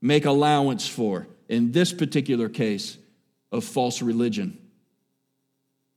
make 0.00 0.24
allowance 0.24 0.88
for. 0.88 1.28
In 1.48 1.72
this 1.72 1.92
particular 1.92 2.48
case, 2.48 2.96
of 3.52 3.64
false 3.64 4.02
religion. 4.02 4.58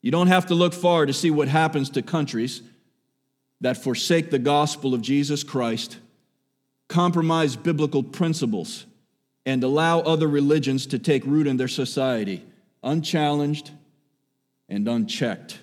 You 0.02 0.12
don't 0.12 0.28
have 0.28 0.46
to 0.48 0.56
look 0.56 0.74
far 0.74 1.08
to 1.08 1.14
see 1.14 1.32
what 1.32 1.48
happens 1.48 1.90
to 1.92 2.04
countries 2.04 2.62
that 3.62 3.78
forsake 3.78 4.30
the 4.30 4.38
gospel 4.38 4.94
of 4.94 5.02
Jesus 5.02 5.44
Christ, 5.44 5.98
compromise 6.90 7.56
biblical 7.56 8.04
principles, 8.04 8.86
and 9.46 9.64
allow 9.64 10.02
other 10.02 10.28
religions 10.28 10.86
to 10.88 11.00
take 11.00 11.26
root 11.26 11.48
in 11.48 11.58
their 11.58 11.68
society, 11.68 12.44
unchallenged 12.84 13.72
and 14.70 14.88
unchecked. 14.88 15.60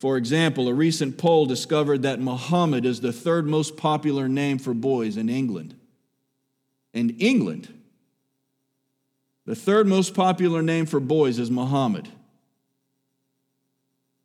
For 0.00 0.16
example, 0.16 0.68
a 0.68 0.74
recent 0.74 1.18
poll 1.18 1.46
discovered 1.46 2.02
that 2.02 2.20
Muhammad 2.20 2.84
is 2.84 3.00
the 3.00 3.12
third 3.12 3.46
most 3.46 3.76
popular 3.76 4.28
name 4.28 4.58
for 4.58 4.74
boys 4.74 5.16
in 5.16 5.28
England. 5.28 5.74
In 6.92 7.10
England, 7.18 7.72
the 9.48 9.56
third 9.56 9.86
most 9.86 10.12
popular 10.12 10.60
name 10.60 10.84
for 10.84 11.00
boys 11.00 11.38
is 11.38 11.50
Muhammad. 11.50 12.06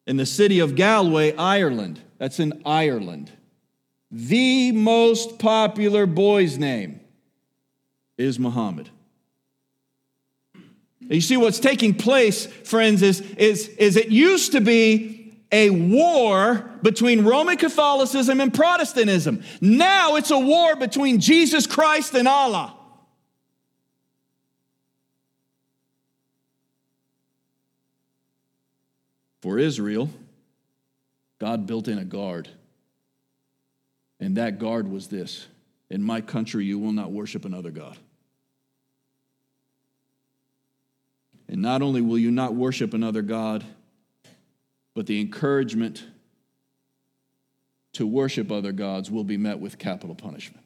In 0.06 0.18
the 0.18 0.26
city 0.26 0.60
of 0.60 0.76
Galway, 0.76 1.34
Ireland, 1.38 2.02
that's 2.18 2.42
in 2.42 2.62
Ireland, 2.66 3.32
the 4.12 4.74
most 4.74 5.40
popular 5.40 6.06
boy's 6.06 6.58
name 6.58 7.00
is 8.18 8.38
Muhammad. 8.38 8.90
you 11.00 11.22
see 11.22 11.38
what's 11.38 11.60
taking 11.60 11.94
place, 11.94 12.46
friends, 12.46 13.02
is, 13.02 13.22
is, 13.38 13.70
is 13.70 13.96
it 13.96 14.10
used 14.10 14.52
to 14.52 14.60
be 14.60 15.38
a 15.54 15.70
war 15.70 16.70
between 16.82 17.24
Roman 17.24 17.56
Catholicism 17.56 18.42
and 18.42 18.54
Protestantism. 18.54 19.42
Now 19.62 20.18
it's 20.18 20.32
a 20.32 20.40
war 20.40 20.76
between 20.76 21.22
Jesus 21.22 21.66
Christ 21.66 22.14
and 22.14 22.28
Allah. 22.28 22.76
For 29.44 29.60
Israel, 29.60 30.10
God 31.38 31.68
built 31.68 31.90
in 31.90 31.98
a 31.98 32.06
guard. 32.06 32.48
And 34.22 34.38
that 34.38 34.58
guard 34.58 34.90
was 34.90 35.10
this 35.10 35.48
In 35.90 36.02
my 36.02 36.22
country, 36.22 36.64
you 36.64 36.80
will 36.80 36.94
not 36.94 37.12
worship 37.12 37.44
another 37.44 37.70
God. 37.70 37.98
And 41.50 41.62
not 41.62 41.82
only 41.82 42.00
will 42.00 42.18
you 42.18 42.32
not 42.32 42.56
worship 42.56 42.94
another 42.94 43.22
God, 43.22 43.66
but 44.94 45.08
the 45.08 45.20
encouragement 45.20 46.06
to 47.92 48.08
worship 48.08 48.50
other 48.50 48.72
gods 48.72 49.12
will 49.12 49.26
be 49.26 49.36
met 49.36 49.60
with 49.60 49.78
capital 49.78 50.16
punishment. 50.16 50.63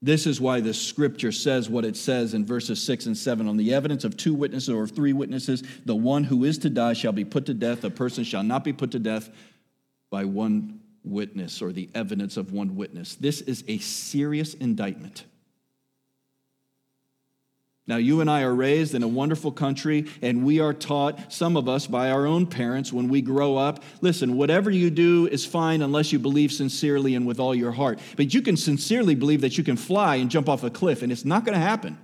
This 0.00 0.26
is 0.26 0.40
why 0.40 0.60
the 0.60 0.74
scripture 0.74 1.32
says 1.32 1.68
what 1.68 1.84
it 1.84 1.96
says 1.96 2.32
in 2.32 2.46
verses 2.46 2.80
6 2.82 3.06
and 3.06 3.18
7. 3.18 3.48
On 3.48 3.56
the 3.56 3.74
evidence 3.74 4.04
of 4.04 4.16
two 4.16 4.32
witnesses 4.32 4.70
or 4.70 4.86
three 4.86 5.12
witnesses, 5.12 5.62
the 5.84 5.96
one 5.96 6.24
who 6.24 6.44
is 6.44 6.58
to 6.58 6.70
die 6.70 6.92
shall 6.92 7.12
be 7.12 7.24
put 7.24 7.46
to 7.46 7.54
death. 7.54 7.82
A 7.82 7.90
person 7.90 8.22
shall 8.22 8.44
not 8.44 8.62
be 8.62 8.72
put 8.72 8.92
to 8.92 9.00
death 9.00 9.28
by 10.10 10.24
one 10.24 10.80
witness 11.04 11.60
or 11.60 11.72
the 11.72 11.88
evidence 11.94 12.36
of 12.36 12.52
one 12.52 12.76
witness. 12.76 13.16
This 13.16 13.40
is 13.40 13.64
a 13.66 13.78
serious 13.78 14.54
indictment. 14.54 15.24
Now, 17.88 17.96
you 17.96 18.20
and 18.20 18.30
I 18.30 18.42
are 18.42 18.54
raised 18.54 18.94
in 18.94 19.02
a 19.02 19.08
wonderful 19.08 19.50
country, 19.50 20.04
and 20.20 20.44
we 20.44 20.60
are 20.60 20.74
taught, 20.74 21.32
some 21.32 21.56
of 21.56 21.70
us 21.70 21.86
by 21.86 22.10
our 22.10 22.26
own 22.26 22.46
parents, 22.46 22.92
when 22.92 23.08
we 23.08 23.22
grow 23.22 23.56
up 23.56 23.82
listen, 24.02 24.36
whatever 24.36 24.70
you 24.70 24.90
do 24.90 25.26
is 25.26 25.46
fine 25.46 25.80
unless 25.80 26.12
you 26.12 26.18
believe 26.18 26.52
sincerely 26.52 27.14
and 27.14 27.26
with 27.26 27.40
all 27.40 27.54
your 27.54 27.72
heart. 27.72 27.98
But 28.16 28.34
you 28.34 28.42
can 28.42 28.58
sincerely 28.58 29.14
believe 29.14 29.40
that 29.40 29.56
you 29.56 29.64
can 29.64 29.78
fly 29.78 30.16
and 30.16 30.30
jump 30.30 30.50
off 30.50 30.62
a 30.64 30.70
cliff, 30.70 31.00
and 31.02 31.10
it's 31.10 31.24
not 31.24 31.46
going 31.46 31.54
to 31.54 31.64
happen. 31.64 31.96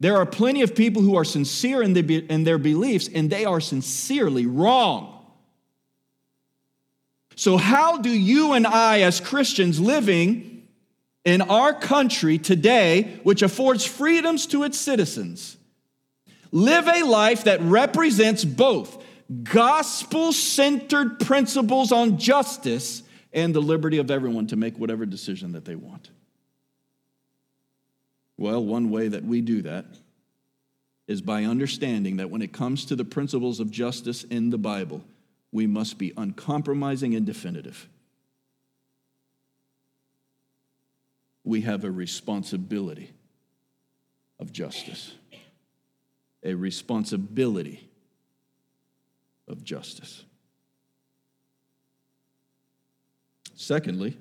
There 0.00 0.16
are 0.16 0.26
plenty 0.26 0.62
of 0.62 0.74
people 0.74 1.02
who 1.02 1.14
are 1.14 1.24
sincere 1.24 1.82
in, 1.82 1.92
the, 1.92 2.26
in 2.28 2.44
their 2.44 2.58
beliefs, 2.58 3.08
and 3.14 3.28
they 3.28 3.44
are 3.44 3.60
sincerely 3.60 4.46
wrong. 4.46 5.26
So, 7.36 7.58
how 7.58 7.98
do 7.98 8.10
you 8.10 8.54
and 8.54 8.66
I, 8.66 9.02
as 9.02 9.20
Christians 9.20 9.78
living 9.78 10.51
in 11.24 11.40
our 11.42 11.72
country 11.72 12.38
today, 12.38 13.18
which 13.22 13.42
affords 13.42 13.84
freedoms 13.84 14.46
to 14.46 14.64
its 14.64 14.78
citizens, 14.78 15.56
live 16.50 16.88
a 16.88 17.04
life 17.04 17.44
that 17.44 17.60
represents 17.62 18.44
both 18.44 19.02
gospel 19.42 20.32
centered 20.32 21.18
principles 21.20 21.92
on 21.92 22.18
justice 22.18 23.02
and 23.32 23.54
the 23.54 23.62
liberty 23.62 23.98
of 23.98 24.10
everyone 24.10 24.46
to 24.48 24.56
make 24.56 24.78
whatever 24.78 25.06
decision 25.06 25.52
that 25.52 25.64
they 25.64 25.76
want. 25.76 26.10
Well, 28.36 28.64
one 28.64 28.90
way 28.90 29.08
that 29.08 29.24
we 29.24 29.40
do 29.40 29.62
that 29.62 29.86
is 31.06 31.20
by 31.20 31.44
understanding 31.44 32.16
that 32.16 32.30
when 32.30 32.42
it 32.42 32.52
comes 32.52 32.84
to 32.86 32.96
the 32.96 33.04
principles 33.04 33.60
of 33.60 33.70
justice 33.70 34.24
in 34.24 34.50
the 34.50 34.58
Bible, 34.58 35.02
we 35.50 35.66
must 35.66 35.98
be 35.98 36.12
uncompromising 36.16 37.14
and 37.14 37.24
definitive. 37.24 37.88
We 41.52 41.60
have 41.60 41.84
a 41.84 41.90
responsibility 41.90 43.12
of 44.40 44.50
justice. 44.54 45.12
A 46.42 46.54
responsibility 46.54 47.90
of 49.46 49.62
justice. 49.62 50.24
Secondly, 53.54 54.16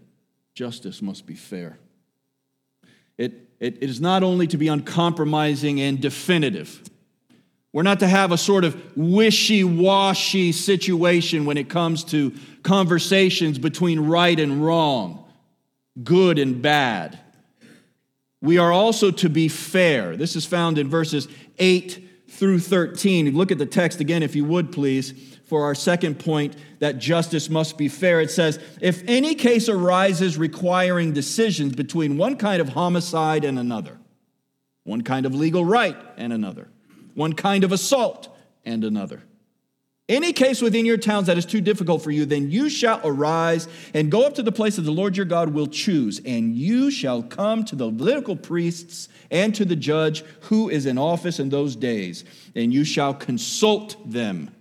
justice 0.55 1.01
must 1.01 1.25
be 1.25 1.35
fair. 1.35 1.77
It, 3.17 3.47
it, 3.61 3.81
is 3.81 4.01
not 4.01 4.23
only 4.23 4.45
to 4.47 4.57
be 4.57 4.67
uncompromising 4.67 5.79
and 5.79 6.01
definitive. 6.01 6.83
We're 7.71 7.83
not 7.83 8.01
to 8.01 8.09
have 8.09 8.33
a 8.33 8.37
sort 8.37 8.65
of 8.65 8.75
wishy 8.97 9.63
washy 9.63 10.51
situation 10.51 11.45
when 11.45 11.55
it 11.55 11.69
comes 11.69 12.03
to 12.05 12.33
conversations 12.61 13.57
between 13.57 14.01
right 14.01 14.37
and 14.37 14.65
wrong 14.65 15.21
good 16.03 16.39
and 16.39 16.61
bad. 16.61 17.19
We 18.41 18.57
are 18.57 18.71
also 18.71 19.11
to 19.11 19.29
be 19.29 19.47
fair. 19.47 20.17
This 20.17 20.35
is 20.35 20.45
found 20.45 20.77
in 20.77 20.89
verses 20.89 21.27
8 21.59 22.29
through 22.29 22.59
13. 22.59 23.35
Look 23.35 23.51
at 23.51 23.57
the 23.57 23.65
text 23.65 23.99
again, 23.99 24.23
if 24.23 24.35
you 24.35 24.45
would, 24.45 24.71
please, 24.71 25.13
for 25.45 25.63
our 25.65 25.75
second 25.75 26.17
point 26.17 26.55
that 26.79 26.97
justice 26.97 27.49
must 27.49 27.77
be 27.77 27.87
fair. 27.87 28.21
It 28.21 28.31
says, 28.31 28.59
If 28.79 29.03
any 29.07 29.35
case 29.35 29.69
arises 29.69 30.37
requiring 30.37 31.13
decisions 31.13 31.75
between 31.75 32.17
one 32.17 32.37
kind 32.37 32.61
of 32.61 32.69
homicide 32.69 33.43
and 33.43 33.59
another, 33.59 33.99
one 34.83 35.01
kind 35.01 35.25
of 35.25 35.35
legal 35.35 35.63
right 35.63 35.97
and 36.17 36.33
another, 36.33 36.69
one 37.13 37.33
kind 37.33 37.63
of 37.63 37.71
assault 37.71 38.35
and 38.65 38.83
another, 38.83 39.23
any 40.11 40.33
case 40.33 40.61
within 40.61 40.85
your 40.85 40.97
towns 40.97 41.27
that 41.27 41.37
is 41.37 41.45
too 41.45 41.61
difficult 41.61 42.03
for 42.03 42.11
you, 42.11 42.25
then 42.25 42.51
you 42.51 42.69
shall 42.69 42.99
arise 43.03 43.67
and 43.93 44.11
go 44.11 44.25
up 44.25 44.35
to 44.35 44.43
the 44.43 44.51
place 44.51 44.75
that 44.75 44.83
the 44.83 44.91
Lord 44.91 45.15
your 45.15 45.25
God 45.25 45.53
will 45.53 45.67
choose, 45.67 46.19
and 46.25 46.55
you 46.55 46.91
shall 46.91 47.23
come 47.23 47.63
to 47.65 47.75
the 47.75 47.85
Levitical 47.85 48.35
priests 48.35 49.07
and 49.31 49.55
to 49.55 49.65
the 49.65 49.75
judge 49.75 50.23
who 50.41 50.69
is 50.69 50.85
in 50.85 50.97
office 50.97 51.39
in 51.39 51.49
those 51.49 51.75
days, 51.75 52.25
and 52.55 52.73
you 52.73 52.83
shall 52.83 53.13
consult 53.13 53.97
them, 54.09 54.53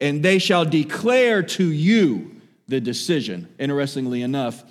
and 0.00 0.22
they 0.22 0.38
shall 0.38 0.64
declare 0.64 1.42
to 1.42 1.64
you 1.64 2.40
the 2.66 2.80
decision. 2.80 3.48
Interestingly 3.58 4.22
enough, 4.22 4.64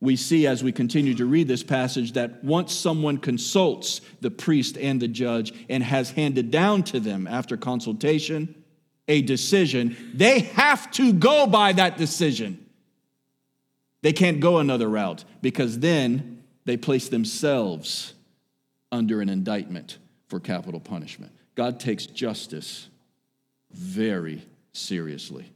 we 0.00 0.16
see 0.16 0.46
as 0.46 0.62
we 0.62 0.70
continue 0.70 1.14
to 1.14 1.26
read 1.26 1.48
this 1.48 1.64
passage 1.64 2.12
that 2.12 2.44
once 2.44 2.72
someone 2.72 3.18
consults 3.18 4.00
the 4.20 4.30
priest 4.30 4.78
and 4.78 5.00
the 5.00 5.08
judge 5.08 5.52
and 5.68 5.82
has 5.82 6.10
handed 6.10 6.50
down 6.50 6.82
to 6.84 7.00
them 7.00 7.26
after 7.26 7.56
consultation, 7.56 8.54
a 9.08 9.22
decision, 9.22 9.96
they 10.14 10.40
have 10.40 10.90
to 10.92 11.12
go 11.12 11.46
by 11.46 11.72
that 11.72 11.96
decision. 11.96 12.64
They 14.02 14.12
can't 14.12 14.40
go 14.40 14.58
another 14.58 14.88
route 14.88 15.24
because 15.42 15.78
then 15.78 16.42
they 16.64 16.76
place 16.76 17.08
themselves 17.08 18.14
under 18.92 19.20
an 19.20 19.28
indictment 19.28 19.98
for 20.28 20.38
capital 20.38 20.80
punishment. 20.80 21.32
God 21.54 21.80
takes 21.80 22.06
justice 22.06 22.88
very 23.72 24.46
seriously. 24.72 25.50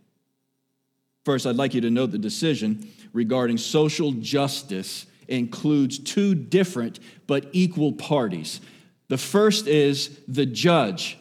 First, 1.25 1.47
I'd 1.47 1.57
like 1.57 1.75
you 1.75 1.81
to 1.83 1.91
note 1.91 2.11
the 2.11 2.19
decision 2.19 2.89
regarding 3.13 3.59
social 3.59 4.13
justice 4.13 5.07
includes 5.29 5.99
two 5.99 6.35
different 6.35 6.99
but 7.27 7.47
equal 7.53 7.93
parties. 7.93 8.61
The 9.09 9.19
first 9.19 9.69
is 9.69 10.19
the 10.27 10.47
judge 10.47 11.17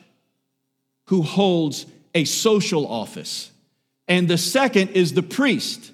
who 1.06 1.22
holds 1.22 1.86
a 2.14 2.26
social 2.26 2.88
office. 2.88 3.52
And 4.08 4.28
the 4.28 4.38
second 4.38 4.90
is 4.90 5.14
the 5.14 5.24
priest 5.24 5.92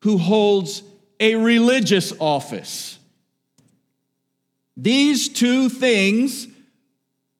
who 0.00 0.18
holds 0.18 0.82
a 1.20 1.34
religious 1.34 2.12
office. 2.18 2.98
These 4.76 5.28
two 5.28 5.68
things 5.68 6.46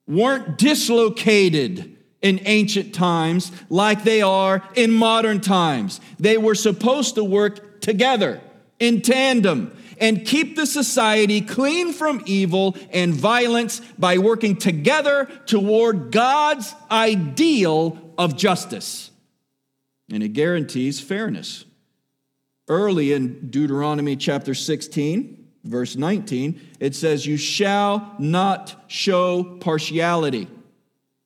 weren't 0.07 0.57
dislocated 0.57 1.95
in 2.21 2.41
ancient 2.45 2.93
times 2.93 3.51
like 3.69 4.03
they 4.03 4.21
are 4.21 4.61
in 4.75 4.91
modern 4.91 5.39
times. 5.39 6.01
They 6.19 6.37
were 6.37 6.55
supposed 6.55 7.15
to 7.15 7.23
work 7.23 7.79
together 7.79 8.41
in 8.79 9.01
tandem 9.01 9.75
and 9.99 10.25
keep 10.25 10.55
the 10.55 10.65
society 10.65 11.41
clean 11.41 11.93
from 11.93 12.23
evil 12.25 12.75
and 12.91 13.13
violence 13.13 13.81
by 13.97 14.17
working 14.17 14.55
together 14.55 15.25
toward 15.45 16.11
God's 16.11 16.73
ideal 16.89 18.13
of 18.17 18.37
justice. 18.37 19.11
And 20.11 20.23
it 20.23 20.29
guarantees 20.29 20.99
fairness. 20.99 21.65
Early 22.67 23.13
in 23.13 23.49
Deuteronomy 23.49 24.15
chapter 24.15 24.53
16, 24.53 25.47
verse 25.63 25.95
19, 25.95 26.59
it 26.79 26.95
says, 26.95 27.25
You 27.25 27.37
shall 27.37 28.15
not 28.19 28.83
show 28.87 29.43
partiality, 29.59 30.47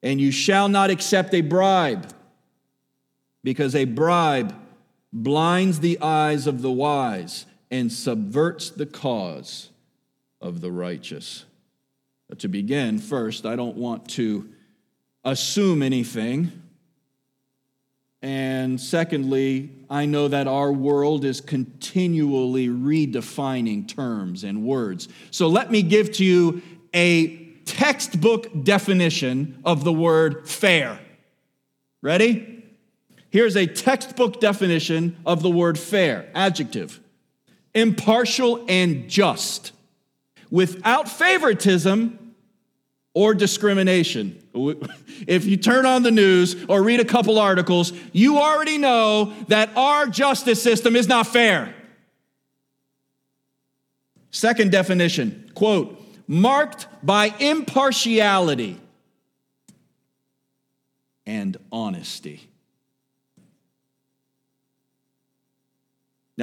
and 0.02 0.20
you 0.20 0.32
shall 0.32 0.70
not 0.70 0.90
accept 0.90 1.34
a 1.34 1.42
bribe, 1.42 2.10
because 3.44 3.76
a 3.76 3.86
bribe 3.86 4.56
blinds 5.12 5.80
the 5.80 6.00
eyes 6.02 6.48
of 6.48 6.62
the 6.62 6.72
wise 6.72 7.46
and 7.74 7.92
subverts 7.92 8.70
the 8.70 8.86
cause 8.86 9.72
of 10.40 10.62
the 10.62 10.72
righteous. 10.72 11.44
But 12.30 12.38
to 12.40 12.48
begin, 12.48 13.00
first, 13.00 13.48
I 13.48 13.56
don't 13.56 13.76
want 13.76 14.08
to 14.10 14.48
assume 15.26 15.82
anything. 15.82 16.52
And 18.22 18.80
secondly, 18.80 19.72
I 19.90 20.06
know 20.06 20.28
that 20.28 20.48
our 20.48 20.72
world 20.72 21.26
is 21.26 21.42
continually 21.42 22.68
redefining 22.68 23.88
terms 23.88 24.44
and 24.44 24.64
words. 24.64 25.08
So 25.32 25.48
let 25.48 25.72
me 25.72 25.82
give 25.82 26.12
to 26.14 26.24
you 26.24 26.62
a 26.94 27.38
textbook 27.66 28.64
definition 28.64 29.60
of 29.66 29.84
the 29.84 29.94
word 29.94 30.48
fair. 30.48 31.00
Ready? 32.04 32.64
Here's 33.32 33.58
a 33.58 33.66
textbook 33.66 34.40
definition 34.40 35.18
of 35.26 35.42
the 35.42 35.50
word 35.50 35.80
fair 35.80 36.30
adjective 36.36 37.00
impartial, 37.74 38.66
and 38.68 39.10
just, 39.10 39.72
without 40.52 41.10
favoritism 41.10 42.36
or 43.14 43.34
discrimination. 43.34 44.40
If 45.28 45.46
you 45.46 45.58
turn 45.58 45.86
on 45.86 46.04
the 46.04 46.12
news 46.12 46.66
or 46.68 46.82
read 46.82 47.00
a 47.00 47.06
couple 47.06 47.38
articles, 47.40 47.94
you 48.12 48.38
already 48.38 48.78
know 48.78 49.34
that 49.48 49.70
our 49.76 50.08
justice 50.08 50.62
system 50.62 50.96
is 50.96 51.08
not 51.08 51.28
fair. 51.28 51.74
Second 54.32 54.72
definition, 54.72 55.52
quote, 55.54 56.00
marked 56.28 56.88
by 57.04 57.34
impartiality 57.40 58.80
and 61.26 61.58
honesty. 61.72 62.50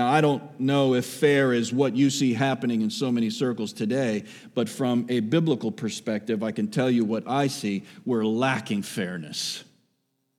Now, 0.00 0.08
I 0.10 0.22
don't 0.22 0.58
know 0.58 0.94
if 0.94 1.04
fair 1.04 1.52
is 1.52 1.74
what 1.74 1.94
you 1.94 2.08
see 2.08 2.32
happening 2.32 2.80
in 2.80 2.88
so 2.88 3.12
many 3.12 3.28
circles 3.28 3.70
today, 3.70 4.24
but 4.54 4.66
from 4.66 5.04
a 5.10 5.20
biblical 5.20 5.70
perspective, 5.70 6.42
I 6.42 6.52
can 6.52 6.68
tell 6.68 6.90
you 6.90 7.04
what 7.04 7.28
I 7.28 7.48
see. 7.48 7.82
We're 8.06 8.24
lacking 8.24 8.80
fairness 8.80 9.62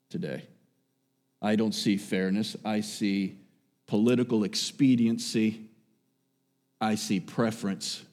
today. 0.09 0.47
I 1.43 1.55
don't 1.55 1.75
see 1.75 1.97
fairness, 1.97 2.55
I 2.65 2.81
see 2.81 3.37
political 3.85 4.45
expediency, 4.45 5.69
I 6.81 6.95
see 6.95 7.19
preference. 7.19 8.03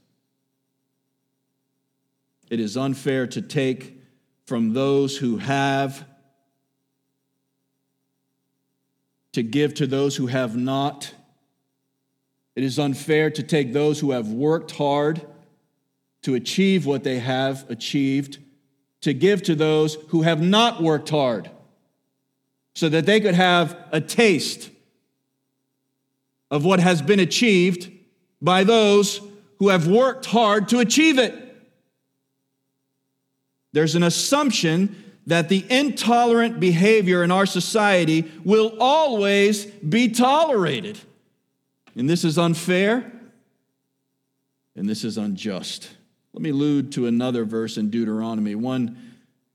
It 2.50 2.60
is 2.60 2.76
unfair 2.76 3.26
to 3.26 3.40
take 3.40 4.02
from 4.44 4.74
those 4.74 5.16
who 5.16 5.38
have, 5.38 6.04
to 9.32 9.42
give 9.42 9.72
to 9.76 9.86
those 9.86 10.14
who 10.14 10.26
have 10.26 10.54
not. 10.54 11.14
It 12.58 12.64
is 12.64 12.76
unfair 12.76 13.30
to 13.30 13.42
take 13.44 13.72
those 13.72 14.00
who 14.00 14.10
have 14.10 14.32
worked 14.32 14.72
hard 14.72 15.24
to 16.22 16.34
achieve 16.34 16.86
what 16.86 17.04
they 17.04 17.20
have 17.20 17.64
achieved, 17.70 18.38
to 19.02 19.14
give 19.14 19.44
to 19.44 19.54
those 19.54 19.94
who 20.08 20.22
have 20.22 20.42
not 20.42 20.82
worked 20.82 21.08
hard, 21.08 21.52
so 22.74 22.88
that 22.88 23.06
they 23.06 23.20
could 23.20 23.36
have 23.36 23.78
a 23.92 24.00
taste 24.00 24.70
of 26.50 26.64
what 26.64 26.80
has 26.80 27.00
been 27.00 27.20
achieved 27.20 27.92
by 28.42 28.64
those 28.64 29.20
who 29.60 29.68
have 29.68 29.86
worked 29.86 30.26
hard 30.26 30.68
to 30.70 30.80
achieve 30.80 31.16
it. 31.16 31.56
There's 33.72 33.94
an 33.94 34.02
assumption 34.02 34.96
that 35.28 35.48
the 35.48 35.64
intolerant 35.70 36.58
behavior 36.58 37.22
in 37.22 37.30
our 37.30 37.46
society 37.46 38.28
will 38.44 38.76
always 38.80 39.64
be 39.66 40.08
tolerated. 40.08 40.98
And 41.98 42.08
this 42.08 42.24
is 42.24 42.38
unfair 42.38 43.10
and 44.76 44.88
this 44.88 45.02
is 45.02 45.18
unjust. 45.18 45.90
Let 46.32 46.42
me 46.42 46.50
allude 46.50 46.92
to 46.92 47.08
another 47.08 47.44
verse 47.44 47.76
in 47.76 47.90
Deuteronomy, 47.90 48.54
one 48.54 48.96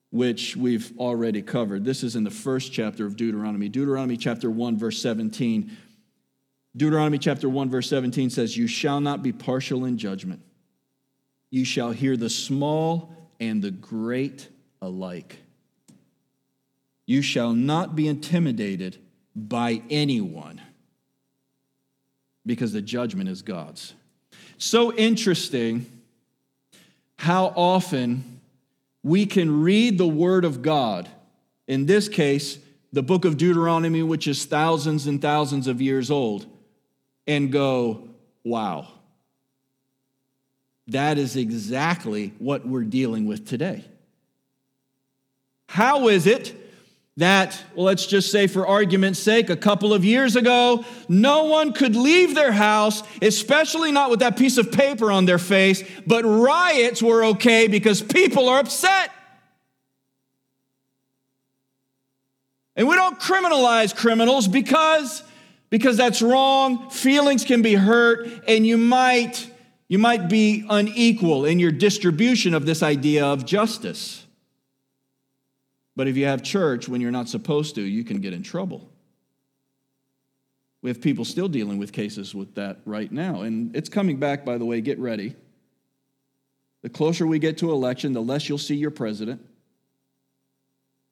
which 0.09 0.57
we've 0.57 0.91
already 0.99 1.41
covered. 1.41 1.85
This 1.85 2.03
is 2.03 2.17
in 2.17 2.25
the 2.25 2.29
first 2.29 2.73
chapter 2.73 3.05
of 3.05 3.15
Deuteronomy, 3.15 3.69
Deuteronomy 3.69 4.17
chapter 4.17 4.51
1, 4.51 4.77
verse 4.77 5.01
17. 5.01 5.71
Deuteronomy 6.75 7.17
chapter 7.17 7.47
1, 7.47 7.69
verse 7.69 7.87
17 7.89 8.29
says, 8.29 8.57
You 8.57 8.67
shall 8.67 8.99
not 8.99 9.23
be 9.23 9.31
partial 9.31 9.85
in 9.85 9.97
judgment. 9.97 10.41
You 11.49 11.63
shall 11.63 11.91
hear 11.91 12.17
the 12.17 12.29
small 12.29 13.15
and 13.39 13.61
the 13.61 13.71
great 13.71 14.49
alike. 14.81 15.37
You 17.05 17.21
shall 17.21 17.53
not 17.53 17.95
be 17.95 18.09
intimidated 18.09 18.97
by 19.33 19.81
anyone 19.89 20.59
because 22.45 22.73
the 22.73 22.81
judgment 22.81 23.29
is 23.29 23.41
God's. 23.41 23.93
So 24.57 24.93
interesting 24.93 25.85
how 27.17 27.53
often 27.55 28.41
we 29.03 29.25
can 29.25 29.61
read 29.61 29.97
the 29.97 30.07
Word 30.07 30.45
of 30.45 30.61
God. 30.61 31.09
In 31.67 31.85
this 31.85 32.09
case, 32.09 32.57
the 32.91 33.03
book 33.03 33.25
of 33.25 33.37
Deuteronomy, 33.37 34.03
which 34.03 34.27
is 34.27 34.45
thousands 34.45 35.07
and 35.07 35.21
thousands 35.21 35.67
of 35.67 35.81
years 35.81 36.11
old 36.11 36.45
and 37.27 37.51
go, 37.51 38.07
wow. 38.43 38.87
That 40.87 41.17
is 41.17 41.35
exactly 41.35 42.33
what 42.39 42.67
we're 42.67 42.83
dealing 42.83 43.25
with 43.25 43.47
today. 43.47 43.85
How 45.69 46.09
is 46.09 46.27
it 46.27 46.53
that, 47.17 47.63
well, 47.75 47.85
let's 47.85 48.07
just 48.07 48.31
say 48.31 48.47
for 48.47 48.65
argument's 48.65 49.19
sake, 49.19 49.49
a 49.49 49.55
couple 49.55 49.93
of 49.93 50.03
years 50.03 50.35
ago, 50.35 50.83
no 51.07 51.43
one 51.43 51.71
could 51.73 51.95
leave 51.95 52.33
their 52.33 52.51
house, 52.51 53.03
especially 53.21 53.91
not 53.91 54.09
with 54.09 54.21
that 54.21 54.35
piece 54.35 54.57
of 54.57 54.71
paper 54.71 55.11
on 55.11 55.25
their 55.25 55.37
face, 55.37 55.83
but 56.07 56.23
riots 56.23 57.03
were 57.03 57.23
okay 57.25 57.67
because 57.67 58.01
people 58.01 58.49
are 58.49 58.59
upset? 58.59 59.11
And 62.75 62.87
we 62.87 62.95
don't 62.95 63.19
criminalize 63.19 63.95
criminals 63.95 64.47
because 64.47 65.23
because 65.73 65.97
that's 65.97 66.21
wrong. 66.21 66.91
Feelings 66.91 67.43
can 67.43 67.63
be 67.63 67.73
hurt, 67.73 68.29
and 68.47 68.63
you 68.63 68.77
might, 68.77 69.49
you 69.87 69.97
might 69.97 70.29
be 70.29 70.63
unequal 70.69 71.45
in 71.45 71.57
your 71.57 71.71
distribution 71.71 72.53
of 72.53 72.67
this 72.67 72.83
idea 72.83 73.25
of 73.25 73.43
justice. 73.43 74.22
But 75.95 76.07
if 76.07 76.17
you 76.17 76.25
have 76.25 76.43
church 76.43 76.89
when 76.89 77.01
you're 77.01 77.11
not 77.11 77.29
supposed 77.29 77.75
to, 77.75 77.81
you 77.81 78.03
can 78.03 78.19
get 78.19 78.33
in 78.33 78.43
trouble. 78.43 78.89
We 80.81 80.89
have 80.89 81.01
people 81.01 81.23
still 81.23 81.47
dealing 81.47 81.77
with 81.77 81.93
cases 81.93 82.35
with 82.35 82.55
that 82.55 82.79
right 82.85 83.11
now. 83.11 83.41
And 83.41 83.75
it's 83.75 83.89
coming 83.89 84.17
back, 84.17 84.43
by 84.43 84.57
the 84.57 84.65
way, 84.65 84.81
get 84.81 84.99
ready. 84.99 85.35
The 86.81 86.89
closer 86.89 87.25
we 87.25 87.39
get 87.39 87.57
to 87.59 87.71
election, 87.71 88.13
the 88.13 88.21
less 88.21 88.49
you'll 88.49 88.57
see 88.57 88.75
your 88.75 88.91
president 88.91 89.41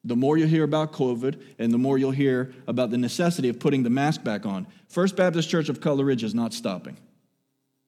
the 0.04 0.16
more 0.16 0.36
you'll 0.36 0.48
hear 0.48 0.64
about 0.64 0.92
COVID 0.92 1.40
and 1.58 1.72
the 1.72 1.78
more 1.78 1.96
you'll 1.96 2.10
hear 2.10 2.52
about 2.66 2.90
the 2.90 2.98
necessity 2.98 3.48
of 3.48 3.60
putting 3.60 3.82
the 3.82 3.90
mask 3.90 4.24
back 4.24 4.44
on. 4.44 4.66
First 4.88 5.16
Baptist 5.16 5.48
Church 5.48 5.68
of 5.68 5.80
Color 5.80 6.04
Ridge 6.04 6.24
is 6.24 6.34
not 6.34 6.52
stopping. 6.52 6.96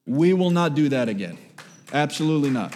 We 0.06 0.32
will 0.32 0.50
not 0.50 0.74
do 0.74 0.88
that 0.90 1.08
again. 1.08 1.38
Absolutely 1.92 2.50
not. 2.50 2.74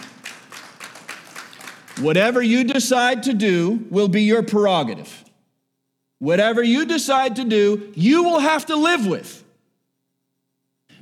Whatever 1.99 2.41
you 2.41 2.63
decide 2.63 3.23
to 3.23 3.33
do 3.33 3.85
will 3.89 4.07
be 4.07 4.23
your 4.23 4.43
prerogative. 4.43 5.25
Whatever 6.19 6.61
you 6.61 6.85
decide 6.85 7.37
to 7.37 7.45
do, 7.45 7.91
you 7.95 8.23
will 8.23 8.39
have 8.39 8.65
to 8.67 8.75
live 8.75 9.05
with. 9.05 9.43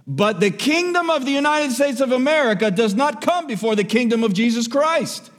But 0.06 0.40
the 0.40 0.52
kingdom 0.52 1.10
of 1.10 1.26
the 1.26 1.32
United 1.32 1.74
States 1.74 2.00
of 2.00 2.12
America 2.12 2.72
does 2.72 2.94
not 2.94 3.22
come 3.22 3.46
before 3.46 3.76
the 3.76 3.84
kingdom 3.84 4.24
of 4.24 4.34
Jesus 4.34 4.68
Christ. 4.68 5.32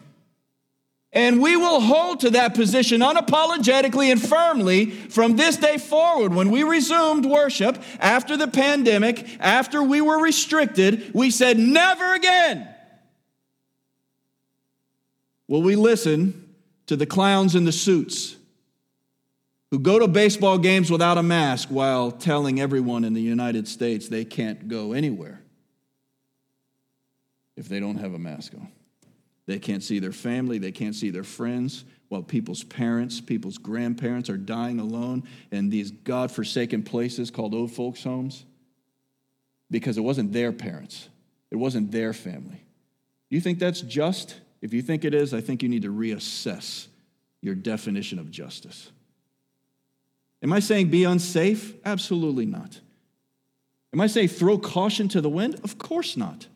And 1.11 1.40
we 1.40 1.57
will 1.57 1.81
hold 1.81 2.21
to 2.21 2.31
that 2.31 2.55
position 2.55 3.01
unapologetically 3.01 4.12
and 4.12 4.21
firmly 4.21 4.90
from 4.90 5.37
this 5.37 5.57
day 5.57 5.79
forward. 5.79 6.35
When 6.35 6.51
we 6.51 6.64
resumed 6.64 7.25
worship 7.25 7.83
after 7.99 8.37
the 8.37 8.49
pandemic, 8.49 9.27
after 9.40 9.83
we 9.83 10.03
were 10.03 10.23
restricted, 10.23 11.12
we 11.14 11.31
said, 11.31 11.59
never 11.59 12.12
again 12.12 12.68
will 15.48 15.62
we 15.62 15.74
listen 15.74 16.54
to 16.87 16.96
the 16.96 17.06
clowns 17.06 17.54
in 17.54 17.64
the 17.64 17.72
suits 17.72 18.37
who 19.70 19.78
go 19.78 19.98
to 19.98 20.08
baseball 20.08 20.58
games 20.58 20.90
without 20.90 21.18
a 21.18 21.22
mask 21.22 21.68
while 21.68 22.11
telling 22.11 22.61
everyone 22.61 23.04
in 23.04 23.14
the 23.14 23.20
United 23.20 23.66
States 23.66 24.08
they 24.08 24.24
can't 24.24 24.68
go 24.68 24.92
anywhere 24.92 25.40
if 27.56 27.68
they 27.68 27.80
don't 27.80 27.96
have 27.96 28.14
a 28.14 28.18
mask 28.18 28.52
on. 28.54 28.68
They 29.46 29.58
can't 29.58 29.82
see 29.82 29.98
their 29.98 30.12
family, 30.12 30.58
they 30.58 30.72
can't 30.72 30.94
see 30.94 31.11
their 31.11 31.24
friends, 31.24 31.84
while 32.08 32.22
people's 32.22 32.64
parents, 32.64 33.20
people's 33.20 33.58
grandparents 33.58 34.30
are 34.30 34.37
dying 34.37 34.80
alone 34.80 35.24
in 35.50 35.68
these 35.68 35.90
God 35.90 36.30
forsaken 36.32 36.82
places 36.82 37.30
called 37.30 37.54
old 37.54 37.72
folks' 37.72 38.02
homes 38.02 38.44
because 39.70 39.98
it 39.98 40.02
wasn't 40.02 40.32
their 40.32 40.52
parents, 40.52 41.08
it 41.50 41.56
wasn't 41.56 41.92
their 41.92 42.12
family. 42.12 42.62
Do 43.30 43.37
you 43.37 43.40
think 43.40 43.58
that's 43.58 43.82
just? 43.82 44.37
If 44.61 44.73
you 44.73 44.83
think 44.83 45.05
it 45.05 45.14
is, 45.14 45.33
I 45.33 45.40
think 45.40 45.62
you 45.62 45.68
need 45.68 45.83
to 45.83 45.92
reassess 45.92 46.88
your 47.40 47.55
definition 47.55 48.18
of 48.18 48.31
justice. 48.31 48.90
Am 50.42 50.53
I 50.53 50.61
saying 50.61 50.90
be 50.90 51.05
unsafe? 51.05 51.75
Absolutely 51.85 52.47
not. 52.47 52.81
Am 53.92 54.01
I 54.01 54.07
saying 54.07 54.29
throw 54.29 54.59
caution 54.59 55.09
to 55.09 55.21
the 55.21 55.29
wind? 55.29 55.61
Of 55.64 55.79
course 55.79 56.16
not. 56.16 56.47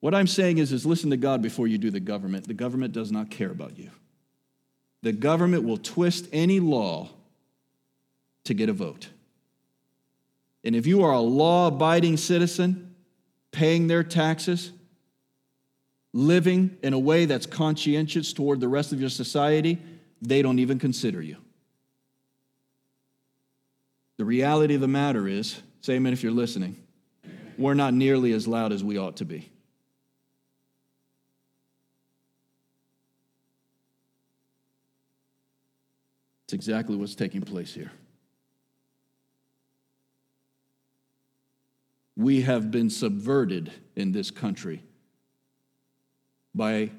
What 0.00 0.14
I'm 0.14 0.26
saying 0.26 0.58
is, 0.58 0.72
is 0.72 0.86
listen 0.86 1.10
to 1.10 1.16
God 1.16 1.42
before 1.42 1.66
you 1.66 1.76
do 1.76 1.90
the 1.90 2.00
government. 2.00 2.46
The 2.46 2.54
government 2.54 2.92
does 2.92 3.12
not 3.12 3.30
care 3.30 3.50
about 3.50 3.78
you. 3.78 3.90
The 5.02 5.12
government 5.12 5.64
will 5.64 5.76
twist 5.76 6.28
any 6.32 6.60
law 6.60 7.10
to 8.44 8.54
get 8.54 8.68
a 8.68 8.72
vote. 8.72 9.08
And 10.64 10.76
if 10.76 10.86
you 10.86 11.02
are 11.02 11.12
a 11.12 11.20
law 11.20 11.68
abiding 11.68 12.16
citizen, 12.16 12.94
paying 13.50 13.86
their 13.88 14.02
taxes, 14.02 14.72
living 16.12 16.76
in 16.82 16.92
a 16.92 16.98
way 16.98 17.24
that's 17.24 17.46
conscientious 17.46 18.32
toward 18.32 18.60
the 18.60 18.68
rest 18.68 18.92
of 18.92 19.00
your 19.00 19.10
society, 19.10 19.78
they 20.20 20.42
don't 20.42 20.58
even 20.58 20.78
consider 20.78 21.22
you. 21.22 21.36
The 24.16 24.24
reality 24.24 24.74
of 24.74 24.80
the 24.80 24.88
matter 24.88 25.28
is, 25.28 25.62
say 25.80 25.94
amen 25.94 26.12
if 26.12 26.22
you're 26.22 26.32
listening, 26.32 26.76
we're 27.56 27.74
not 27.74 27.94
nearly 27.94 28.32
as 28.32 28.46
loud 28.48 28.72
as 28.72 28.82
we 28.82 28.98
ought 28.98 29.16
to 29.18 29.24
be. 29.24 29.50
It's 36.44 36.52
exactly 36.52 36.96
what's 36.96 37.14
taking 37.14 37.42
place 37.42 37.72
here. 37.72 37.92
We 42.16 42.42
have 42.42 42.70
been 42.70 42.90
subverted 42.90 43.72
in 43.94 44.12
this 44.12 44.30
country 44.30 44.82
by 46.54 46.90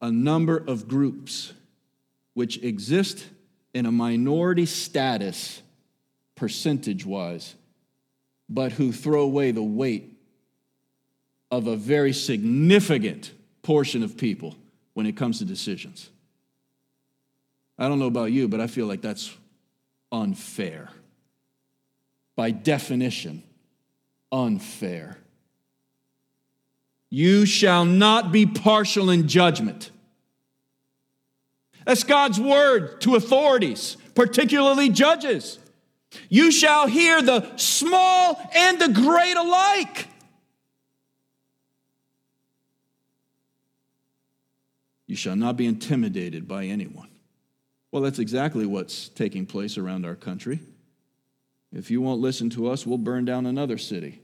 a 0.00 0.10
number 0.10 0.56
of 0.56 0.88
groups 0.88 1.52
which 2.34 2.62
exist 2.62 3.26
in 3.74 3.86
a 3.86 3.92
minority 3.92 4.66
status, 4.66 5.62
percentage 6.36 7.04
wise, 7.04 7.54
but 8.48 8.72
who 8.72 8.92
throw 8.92 9.22
away 9.22 9.50
the 9.50 9.62
weight 9.62 10.14
of 11.50 11.66
a 11.66 11.76
very 11.76 12.12
significant 12.12 13.32
portion 13.62 14.02
of 14.02 14.16
people 14.16 14.54
when 14.94 15.06
it 15.06 15.16
comes 15.16 15.38
to 15.38 15.44
decisions. 15.44 16.10
I 17.78 17.88
don't 17.88 17.98
know 17.98 18.06
about 18.06 18.32
you, 18.32 18.48
but 18.48 18.60
I 18.60 18.66
feel 18.66 18.86
like 18.86 19.02
that's 19.02 19.34
unfair. 20.10 20.90
By 22.36 22.50
definition, 22.50 23.42
unfair. 24.32 25.18
You 27.10 27.46
shall 27.46 27.84
not 27.84 28.32
be 28.32 28.46
partial 28.46 29.10
in 29.10 29.28
judgment. 29.28 29.90
That's 31.86 32.04
God's 32.04 32.38
word 32.38 33.00
to 33.02 33.14
authorities, 33.16 33.96
particularly 34.14 34.90
judges. 34.90 35.58
You 36.28 36.50
shall 36.50 36.86
hear 36.86 37.22
the 37.22 37.56
small 37.56 38.38
and 38.54 38.78
the 38.78 38.88
great 38.88 39.36
alike. 39.36 40.08
You 45.06 45.16
shall 45.16 45.36
not 45.36 45.56
be 45.56 45.66
intimidated 45.66 46.46
by 46.46 46.66
anyone. 46.66 47.08
Well, 47.90 48.02
that's 48.02 48.18
exactly 48.18 48.66
what's 48.66 49.08
taking 49.08 49.46
place 49.46 49.78
around 49.78 50.04
our 50.04 50.14
country. 50.14 50.60
If 51.72 51.90
you 51.90 52.02
won't 52.02 52.20
listen 52.20 52.50
to 52.50 52.68
us, 52.68 52.86
we'll 52.86 52.98
burn 52.98 53.24
down 53.24 53.46
another 53.46 53.78
city. 53.78 54.20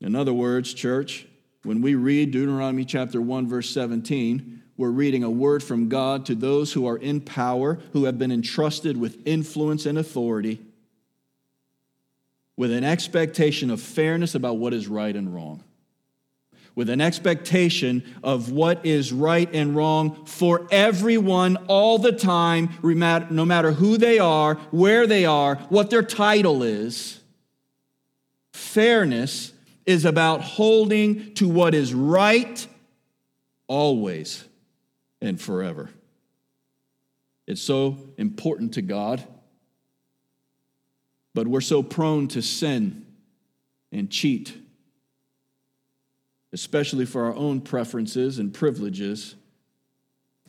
In 0.00 0.14
other 0.14 0.32
words, 0.32 0.72
church, 0.74 1.26
when 1.64 1.82
we 1.82 1.94
read 1.94 2.30
Deuteronomy 2.30 2.84
chapter 2.84 3.20
1, 3.20 3.48
verse 3.48 3.70
17, 3.70 4.62
we're 4.76 4.90
reading 4.90 5.24
a 5.24 5.30
word 5.30 5.62
from 5.62 5.88
God 5.88 6.24
to 6.26 6.36
those 6.36 6.72
who 6.72 6.86
are 6.86 6.96
in 6.96 7.20
power, 7.20 7.80
who 7.92 8.04
have 8.04 8.16
been 8.16 8.30
entrusted 8.30 8.96
with 8.96 9.26
influence 9.26 9.86
and 9.86 9.98
authority, 9.98 10.60
with 12.56 12.70
an 12.70 12.84
expectation 12.84 13.70
of 13.70 13.80
fairness 13.80 14.36
about 14.36 14.58
what 14.58 14.72
is 14.72 14.86
right 14.86 15.14
and 15.14 15.34
wrong, 15.34 15.64
with 16.76 16.88
an 16.88 17.00
expectation 17.00 18.04
of 18.22 18.52
what 18.52 18.86
is 18.86 19.12
right 19.12 19.52
and 19.52 19.74
wrong 19.74 20.24
for 20.26 20.68
everyone 20.70 21.56
all 21.66 21.98
the 21.98 22.12
time, 22.12 22.70
no 22.82 23.44
matter 23.44 23.72
who 23.72 23.96
they 23.96 24.20
are, 24.20 24.54
where 24.70 25.08
they 25.08 25.24
are, 25.24 25.56
what 25.70 25.90
their 25.90 26.04
title 26.04 26.62
is. 26.62 27.20
Fairness 28.52 29.52
is 29.88 30.04
about 30.04 30.42
holding 30.42 31.32
to 31.32 31.48
what 31.48 31.74
is 31.74 31.94
right 31.94 32.66
always 33.68 34.44
and 35.22 35.40
forever. 35.40 35.88
It's 37.46 37.62
so 37.62 37.96
important 38.18 38.74
to 38.74 38.82
God, 38.82 39.26
but 41.32 41.48
we're 41.48 41.62
so 41.62 41.82
prone 41.82 42.28
to 42.28 42.42
sin 42.42 43.06
and 43.90 44.10
cheat, 44.10 44.54
especially 46.52 47.06
for 47.06 47.24
our 47.24 47.34
own 47.34 47.62
preferences 47.62 48.38
and 48.38 48.52
privileges, 48.52 49.36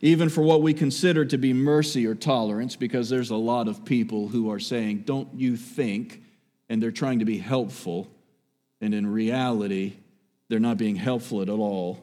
even 0.02 0.28
for 0.28 0.42
what 0.42 0.60
we 0.60 0.74
consider 0.74 1.24
to 1.24 1.38
be 1.38 1.54
mercy 1.54 2.06
or 2.06 2.14
tolerance, 2.14 2.76
because 2.76 3.08
there's 3.08 3.30
a 3.30 3.36
lot 3.36 3.68
of 3.68 3.86
people 3.86 4.28
who 4.28 4.50
are 4.50 4.60
saying, 4.60 5.04
Don't 5.06 5.30
you 5.34 5.56
think? 5.56 6.22
And 6.68 6.82
they're 6.82 6.90
trying 6.90 7.20
to 7.20 7.24
be 7.24 7.38
helpful 7.38 8.10
and 8.80 8.94
in 8.94 9.06
reality, 9.06 9.94
they're 10.48 10.58
not 10.58 10.78
being 10.78 10.96
helpful 10.96 11.42
at 11.42 11.48
all. 11.48 11.98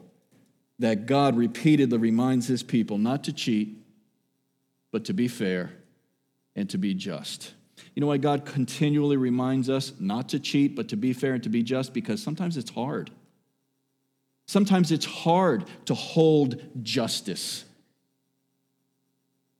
That 0.78 1.06
God 1.06 1.36
repeatedly 1.36 1.98
reminds 1.98 2.46
his 2.46 2.62
people 2.62 2.98
not 2.98 3.24
to 3.24 3.32
cheat, 3.32 3.76
but 4.92 5.04
to 5.06 5.12
be 5.12 5.28
fair 5.28 5.72
and 6.54 6.70
to 6.70 6.78
be 6.78 6.94
just. 6.94 7.52
You 7.94 8.00
know 8.00 8.06
why 8.06 8.16
God 8.16 8.44
continually 8.44 9.16
reminds 9.16 9.68
us 9.68 9.92
not 9.98 10.28
to 10.30 10.38
cheat, 10.38 10.76
but 10.76 10.88
to 10.88 10.96
be 10.96 11.12
fair 11.12 11.34
and 11.34 11.42
to 11.42 11.48
be 11.48 11.62
just? 11.62 11.92
Because 11.92 12.22
sometimes 12.22 12.56
it's 12.56 12.70
hard. 12.70 13.10
Sometimes 14.46 14.92
it's 14.92 15.04
hard 15.04 15.64
to 15.86 15.94
hold 15.94 16.62
justice. 16.82 17.64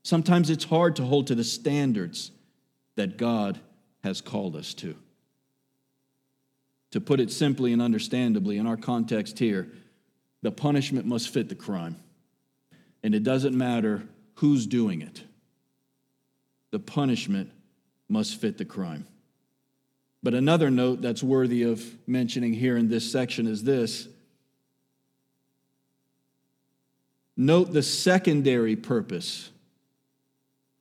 Sometimes 0.03 0.51
it's 0.51 0.65
hard 0.65 0.97
to 0.97 1.05
hold 1.05 1.27
to 1.27 1.35
the 1.35 1.45
standards 1.45 2.31
that 2.97 3.19
God 3.19 3.61
has 4.03 4.21
called 4.21 4.57
us 4.57 4.73
to. 4.75 4.97
To 6.93 7.01
put 7.01 7.21
it 7.21 7.31
simply 7.31 7.73
and 7.73 7.83
understandably, 7.83 8.57
in 8.59 8.67
our 8.67 8.77
context 8.77 9.39
here, 9.39 9.69
the 10.43 10.51
punishment 10.51 11.07
must 11.07 11.29
fit 11.29 11.49
the 11.49 11.55
crime. 11.55 11.97
And 13.03 13.15
it 13.15 13.23
doesn't 13.23 13.57
matter 13.57 14.05
who's 14.37 14.67
doing 14.67 15.03
it, 15.03 15.23
the 16.71 16.79
punishment 16.79 17.51
must 18.09 18.41
fit 18.41 18.59
the 18.59 18.65
crime. 18.65 19.07
But 20.23 20.35
another 20.35 20.71
note 20.71 21.01
that's 21.01 21.23
worthy 21.23 21.63
of 21.63 21.85
mentioning 22.07 22.53
here 22.53 22.77
in 22.77 22.89
this 22.89 23.11
section 23.11 23.47
is 23.47 23.63
this 23.63 24.09
note 27.37 27.73
the 27.73 27.83
secondary 27.83 28.75
purpose 28.75 29.51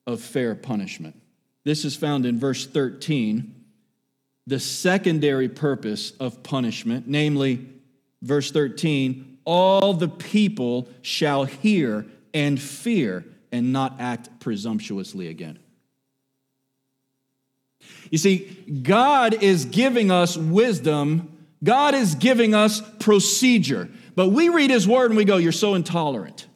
of 0.07 0.21
fair 0.21 0.55
punishment. 0.55 1.19
This 1.63 1.85
is 1.85 1.95
found 1.95 2.25
in 2.25 2.39
verse 2.39 2.65
13 2.65 3.53
the 4.47 4.59
secondary 4.59 5.49
purpose 5.49 6.11
of 6.19 6.41
punishment, 6.41 7.05
namely, 7.07 7.67
verse 8.21 8.49
13, 8.49 9.39
all 9.43 9.93
the 9.93 10.07
people 10.07 10.87
shall 11.01 11.43
hear 11.43 12.05
and 12.33 12.59
fear 12.59 13.25
and 13.51 13.73
not 13.73 13.97
act 13.99 14.39
presumptuously 14.39 15.27
again. 15.27 15.59
You 18.09 18.17
see, 18.17 18.37
God 18.83 19.43
is 19.43 19.65
giving 19.65 20.11
us 20.11 20.37
wisdom, 20.37 21.37
God 21.63 21.93
is 21.93 22.15
giving 22.15 22.53
us 22.53 22.81
procedure. 22.99 23.89
But 24.15 24.29
we 24.29 24.49
read 24.49 24.71
His 24.71 24.87
word 24.87 25.11
and 25.11 25.17
we 25.17 25.25
go, 25.25 25.37
You're 25.37 25.51
so 25.51 25.75
intolerant. 25.75 26.46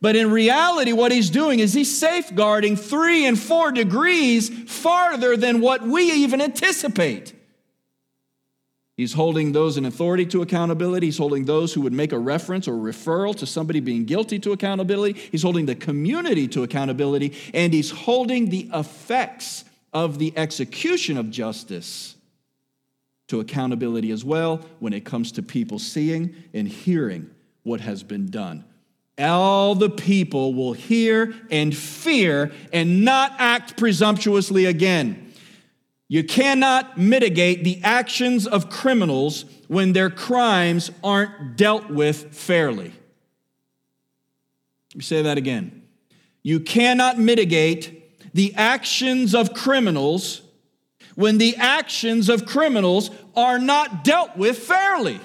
But 0.00 0.14
in 0.14 0.30
reality, 0.30 0.92
what 0.92 1.10
he's 1.10 1.30
doing 1.30 1.58
is 1.58 1.72
he's 1.72 1.98
safeguarding 1.98 2.76
three 2.76 3.26
and 3.26 3.38
four 3.38 3.72
degrees 3.72 4.48
farther 4.70 5.36
than 5.36 5.60
what 5.60 5.82
we 5.82 6.12
even 6.12 6.40
anticipate. 6.40 7.34
He's 8.96 9.12
holding 9.12 9.52
those 9.52 9.76
in 9.76 9.84
authority 9.84 10.26
to 10.26 10.42
accountability. 10.42 11.06
He's 11.06 11.18
holding 11.18 11.44
those 11.44 11.72
who 11.72 11.80
would 11.82 11.92
make 11.92 12.12
a 12.12 12.18
reference 12.18 12.66
or 12.66 12.72
referral 12.72 13.34
to 13.36 13.46
somebody 13.46 13.78
being 13.80 14.04
guilty 14.04 14.38
to 14.40 14.52
accountability. 14.52 15.18
He's 15.30 15.42
holding 15.42 15.66
the 15.66 15.76
community 15.76 16.48
to 16.48 16.64
accountability. 16.64 17.36
And 17.54 17.72
he's 17.72 17.90
holding 17.90 18.50
the 18.50 18.68
effects 18.74 19.64
of 19.92 20.18
the 20.18 20.36
execution 20.36 21.16
of 21.16 21.30
justice 21.30 22.16
to 23.28 23.40
accountability 23.40 24.10
as 24.10 24.24
well 24.24 24.62
when 24.80 24.92
it 24.92 25.04
comes 25.04 25.32
to 25.32 25.42
people 25.42 25.78
seeing 25.78 26.34
and 26.52 26.66
hearing 26.66 27.30
what 27.62 27.80
has 27.80 28.02
been 28.02 28.30
done 28.30 28.64
all 29.18 29.74
the 29.74 29.90
people 29.90 30.54
will 30.54 30.72
hear 30.72 31.34
and 31.50 31.76
fear 31.76 32.52
and 32.72 33.04
not 33.04 33.34
act 33.38 33.76
presumptuously 33.76 34.64
again. 34.64 35.32
You 36.08 36.24
cannot 36.24 36.96
mitigate 36.96 37.64
the 37.64 37.80
actions 37.82 38.46
of 38.46 38.70
criminals 38.70 39.44
when 39.66 39.92
their 39.92 40.08
crimes 40.08 40.90
aren't 41.04 41.56
dealt 41.56 41.90
with 41.90 42.34
fairly. 42.34 42.92
Let 44.92 44.96
me 44.96 45.02
say 45.02 45.22
that 45.22 45.36
again. 45.36 45.82
You 46.42 46.60
cannot 46.60 47.18
mitigate 47.18 48.32
the 48.32 48.54
actions 48.54 49.34
of 49.34 49.52
criminals 49.52 50.40
when 51.14 51.38
the 51.38 51.56
actions 51.56 52.28
of 52.28 52.46
criminals 52.46 53.10
are 53.36 53.58
not 53.58 54.04
dealt 54.04 54.36
with 54.36 54.58
fairly. 54.58 55.20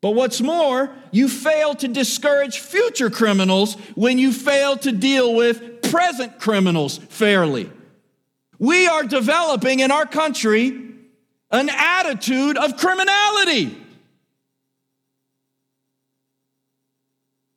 But 0.00 0.10
what's 0.12 0.40
more, 0.40 0.90
you 1.10 1.28
fail 1.28 1.74
to 1.74 1.88
discourage 1.88 2.60
future 2.60 3.10
criminals 3.10 3.74
when 3.94 4.18
you 4.18 4.32
fail 4.32 4.76
to 4.78 4.92
deal 4.92 5.34
with 5.34 5.82
present 5.82 6.38
criminals 6.38 6.98
fairly. 6.98 7.70
We 8.58 8.86
are 8.86 9.02
developing 9.02 9.80
in 9.80 9.90
our 9.90 10.06
country 10.06 10.88
an 11.50 11.68
attitude 11.70 12.56
of 12.56 12.76
criminality. 12.76 13.76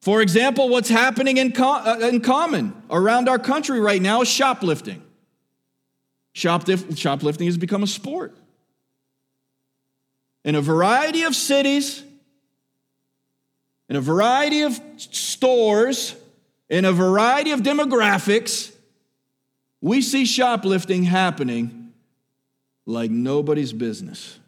For 0.01 0.21
example, 0.21 0.69
what's 0.69 0.89
happening 0.89 1.37
in, 1.37 1.53
uh, 1.55 1.97
in 2.01 2.21
common 2.21 2.73
around 2.89 3.29
our 3.29 3.37
country 3.37 3.79
right 3.79 4.01
now 4.01 4.21
is 4.21 4.27
shoplifting. 4.27 5.03
shoplifting 6.33 7.45
has 7.45 7.57
become 7.57 7.83
a 7.83 7.87
sport. 7.87 8.35
In 10.43 10.55
a 10.55 10.61
variety 10.61 11.21
of 11.21 11.35
cities, 11.35 12.03
in 13.91 13.97
a 13.97 14.01
variety 14.01 14.61
of 14.61 14.79
stores, 14.95 16.15
in 16.69 16.85
a 16.85 16.93
variety 16.93 17.51
of 17.51 17.59
demographics, 17.59 18.71
we 19.81 20.01
see 20.01 20.23
shoplifting 20.23 21.03
happening 21.03 21.91
like 22.85 23.11
nobody's 23.11 23.73
business. 23.73 24.39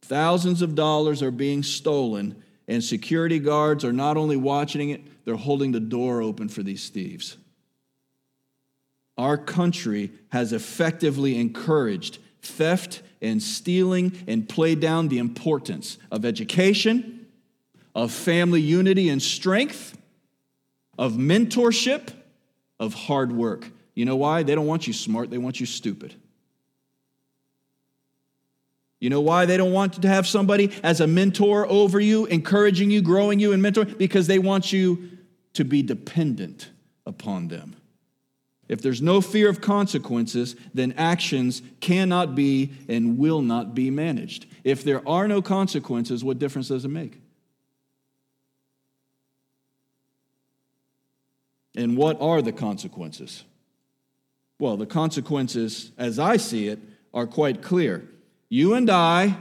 Thousands 0.00 0.62
of 0.62 0.74
dollars 0.74 1.22
are 1.22 1.30
being 1.30 1.62
stolen, 1.62 2.42
and 2.66 2.82
security 2.82 3.38
guards 3.38 3.84
are 3.84 3.92
not 3.92 4.16
only 4.16 4.38
watching 4.38 4.88
it, 4.88 5.02
they're 5.26 5.36
holding 5.36 5.72
the 5.72 5.80
door 5.80 6.22
open 6.22 6.48
for 6.48 6.62
these 6.62 6.88
thieves. 6.88 7.36
Our 9.18 9.36
country 9.36 10.12
has 10.30 10.54
effectively 10.54 11.38
encouraged 11.38 12.20
theft 12.40 13.02
and 13.20 13.42
stealing 13.42 14.16
and 14.26 14.48
played 14.48 14.80
down 14.80 15.08
the 15.08 15.18
importance 15.18 15.98
of 16.10 16.24
education 16.24 17.17
of 17.98 18.12
family 18.12 18.60
unity 18.60 19.08
and 19.08 19.20
strength, 19.20 19.98
of 20.96 21.14
mentorship, 21.14 22.10
of 22.78 22.94
hard 22.94 23.32
work. 23.32 23.68
You 23.96 24.04
know 24.04 24.14
why? 24.14 24.44
They 24.44 24.54
don't 24.54 24.68
want 24.68 24.86
you 24.86 24.92
smart, 24.92 25.30
they 25.30 25.38
want 25.38 25.58
you 25.58 25.66
stupid. 25.66 26.14
You 29.00 29.10
know 29.10 29.20
why 29.20 29.46
they 29.46 29.56
don't 29.56 29.72
want 29.72 30.00
to 30.00 30.06
have 30.06 30.28
somebody 30.28 30.72
as 30.84 31.00
a 31.00 31.08
mentor 31.08 31.66
over 31.66 31.98
you, 31.98 32.26
encouraging 32.26 32.92
you, 32.92 33.02
growing 33.02 33.40
you, 33.40 33.52
and 33.52 33.60
mentor? 33.60 33.84
Because 33.84 34.28
they 34.28 34.38
want 34.38 34.72
you 34.72 35.18
to 35.54 35.64
be 35.64 35.82
dependent 35.82 36.70
upon 37.04 37.48
them. 37.48 37.74
If 38.68 38.80
there's 38.80 39.02
no 39.02 39.20
fear 39.20 39.48
of 39.48 39.60
consequences, 39.60 40.54
then 40.72 40.94
actions 40.96 41.62
cannot 41.80 42.36
be 42.36 42.74
and 42.88 43.18
will 43.18 43.42
not 43.42 43.74
be 43.74 43.90
managed. 43.90 44.46
If 44.62 44.84
there 44.84 45.06
are 45.08 45.26
no 45.26 45.42
consequences, 45.42 46.22
what 46.22 46.38
difference 46.38 46.68
does 46.68 46.84
it 46.84 46.88
make? 46.88 47.20
And 51.78 51.96
what 51.96 52.20
are 52.20 52.42
the 52.42 52.50
consequences? 52.50 53.44
Well, 54.58 54.76
the 54.76 54.84
consequences, 54.84 55.92
as 55.96 56.18
I 56.18 56.36
see 56.36 56.66
it, 56.66 56.80
are 57.14 57.24
quite 57.24 57.62
clear. 57.62 58.02
You 58.48 58.74
and 58.74 58.90
I, 58.90 59.36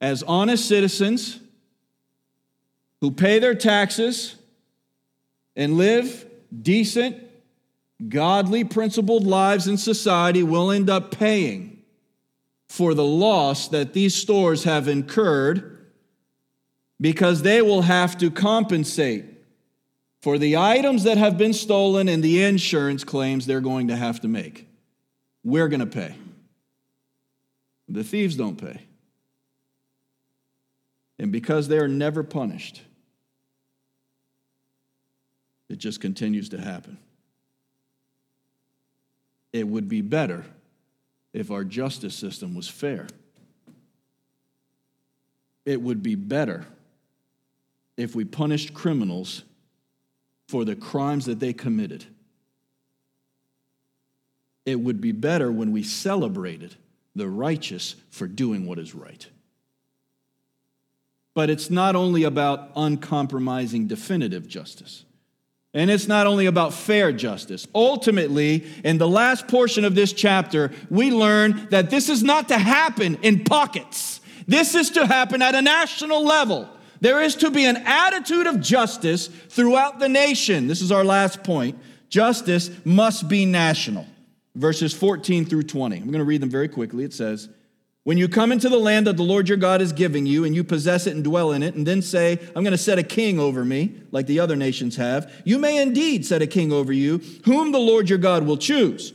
as 0.00 0.24
honest 0.24 0.66
citizens 0.66 1.38
who 3.00 3.12
pay 3.12 3.38
their 3.38 3.54
taxes 3.54 4.34
and 5.54 5.76
live 5.76 6.26
decent, 6.60 7.18
godly, 8.08 8.64
principled 8.64 9.24
lives 9.24 9.68
in 9.68 9.76
society, 9.76 10.42
will 10.42 10.72
end 10.72 10.90
up 10.90 11.12
paying 11.12 11.84
for 12.68 12.94
the 12.94 13.04
loss 13.04 13.68
that 13.68 13.92
these 13.92 14.16
stores 14.16 14.64
have 14.64 14.88
incurred 14.88 15.86
because 17.00 17.42
they 17.42 17.62
will 17.62 17.82
have 17.82 18.18
to 18.18 18.28
compensate 18.28 19.33
for 20.24 20.38
the 20.38 20.56
items 20.56 21.04
that 21.04 21.18
have 21.18 21.36
been 21.36 21.52
stolen 21.52 22.08
and 22.08 22.22
the 22.22 22.42
insurance 22.42 23.04
claims 23.04 23.44
they're 23.44 23.60
going 23.60 23.88
to 23.88 23.96
have 23.96 24.22
to 24.22 24.26
make. 24.26 24.66
We're 25.44 25.68
going 25.68 25.80
to 25.80 25.86
pay. 25.86 26.14
The 27.90 28.02
thieves 28.02 28.34
don't 28.34 28.56
pay. 28.56 28.80
And 31.18 31.30
because 31.30 31.68
they 31.68 31.76
are 31.76 31.88
never 31.88 32.22
punished, 32.22 32.80
it 35.68 35.76
just 35.76 36.00
continues 36.00 36.48
to 36.48 36.58
happen. 36.58 36.96
It 39.52 39.68
would 39.68 39.90
be 39.90 40.00
better 40.00 40.46
if 41.34 41.50
our 41.50 41.64
justice 41.64 42.14
system 42.14 42.54
was 42.54 42.66
fair. 42.66 43.08
It 45.66 45.82
would 45.82 46.02
be 46.02 46.14
better 46.14 46.64
if 47.98 48.14
we 48.16 48.24
punished 48.24 48.72
criminals 48.72 49.42
for 50.54 50.64
the 50.64 50.76
crimes 50.76 51.24
that 51.24 51.40
they 51.40 51.52
committed. 51.52 52.04
It 54.64 54.76
would 54.76 55.00
be 55.00 55.10
better 55.10 55.50
when 55.50 55.72
we 55.72 55.82
celebrated 55.82 56.76
the 57.16 57.28
righteous 57.28 57.96
for 58.10 58.28
doing 58.28 58.64
what 58.64 58.78
is 58.78 58.94
right. 58.94 59.26
But 61.34 61.50
it's 61.50 61.70
not 61.70 61.96
only 61.96 62.22
about 62.22 62.70
uncompromising 62.76 63.88
definitive 63.88 64.46
justice. 64.46 65.04
And 65.74 65.90
it's 65.90 66.06
not 66.06 66.28
only 66.28 66.46
about 66.46 66.72
fair 66.72 67.10
justice. 67.10 67.66
Ultimately, 67.74 68.64
in 68.84 68.98
the 68.98 69.08
last 69.08 69.48
portion 69.48 69.84
of 69.84 69.96
this 69.96 70.12
chapter, 70.12 70.70
we 70.88 71.10
learn 71.10 71.66
that 71.70 71.90
this 71.90 72.08
is 72.08 72.22
not 72.22 72.46
to 72.50 72.58
happen 72.58 73.18
in 73.22 73.42
pockets. 73.42 74.20
This 74.46 74.76
is 74.76 74.90
to 74.90 75.04
happen 75.04 75.42
at 75.42 75.56
a 75.56 75.62
national 75.62 76.24
level. 76.24 76.68
There 77.00 77.20
is 77.22 77.34
to 77.36 77.50
be 77.50 77.64
an 77.64 77.76
attitude 77.76 78.46
of 78.46 78.60
justice 78.60 79.28
throughout 79.28 79.98
the 79.98 80.08
nation. 80.08 80.66
This 80.66 80.80
is 80.80 80.92
our 80.92 81.04
last 81.04 81.42
point. 81.42 81.78
Justice 82.08 82.70
must 82.84 83.28
be 83.28 83.44
national 83.44 84.06
verses 84.54 84.92
14 84.92 85.44
through 85.44 85.64
20. 85.64 85.96
I'm 85.96 86.06
going 86.06 86.18
to 86.18 86.24
read 86.24 86.40
them 86.40 86.50
very 86.50 86.68
quickly. 86.68 87.04
It 87.04 87.12
says, 87.12 87.48
When 88.04 88.18
you 88.18 88.28
come 88.28 88.52
into 88.52 88.68
the 88.68 88.78
land 88.78 89.06
that 89.06 89.16
the 89.16 89.22
Lord 89.22 89.48
your 89.48 89.58
God 89.58 89.82
is 89.82 89.92
giving 89.92 90.26
you, 90.26 90.44
and 90.44 90.54
you 90.54 90.64
possess 90.64 91.06
it 91.06 91.14
and 91.14 91.24
dwell 91.24 91.52
in 91.52 91.62
it, 91.62 91.74
and 91.74 91.86
then 91.86 92.02
say, 92.02 92.38
I'm 92.54 92.62
going 92.62 92.72
to 92.72 92.78
set 92.78 92.98
a 92.98 93.02
king 93.02 93.38
over 93.38 93.64
me, 93.64 93.94
like 94.10 94.26
the 94.26 94.40
other 94.40 94.56
nations 94.56 94.96
have, 94.96 95.32
you 95.44 95.58
may 95.58 95.80
indeed 95.80 96.24
set 96.24 96.42
a 96.42 96.46
king 96.46 96.72
over 96.72 96.92
you, 96.92 97.18
whom 97.44 97.72
the 97.72 97.78
Lord 97.78 98.08
your 98.08 98.18
God 98.18 98.44
will 98.44 98.58
choose. 98.58 99.12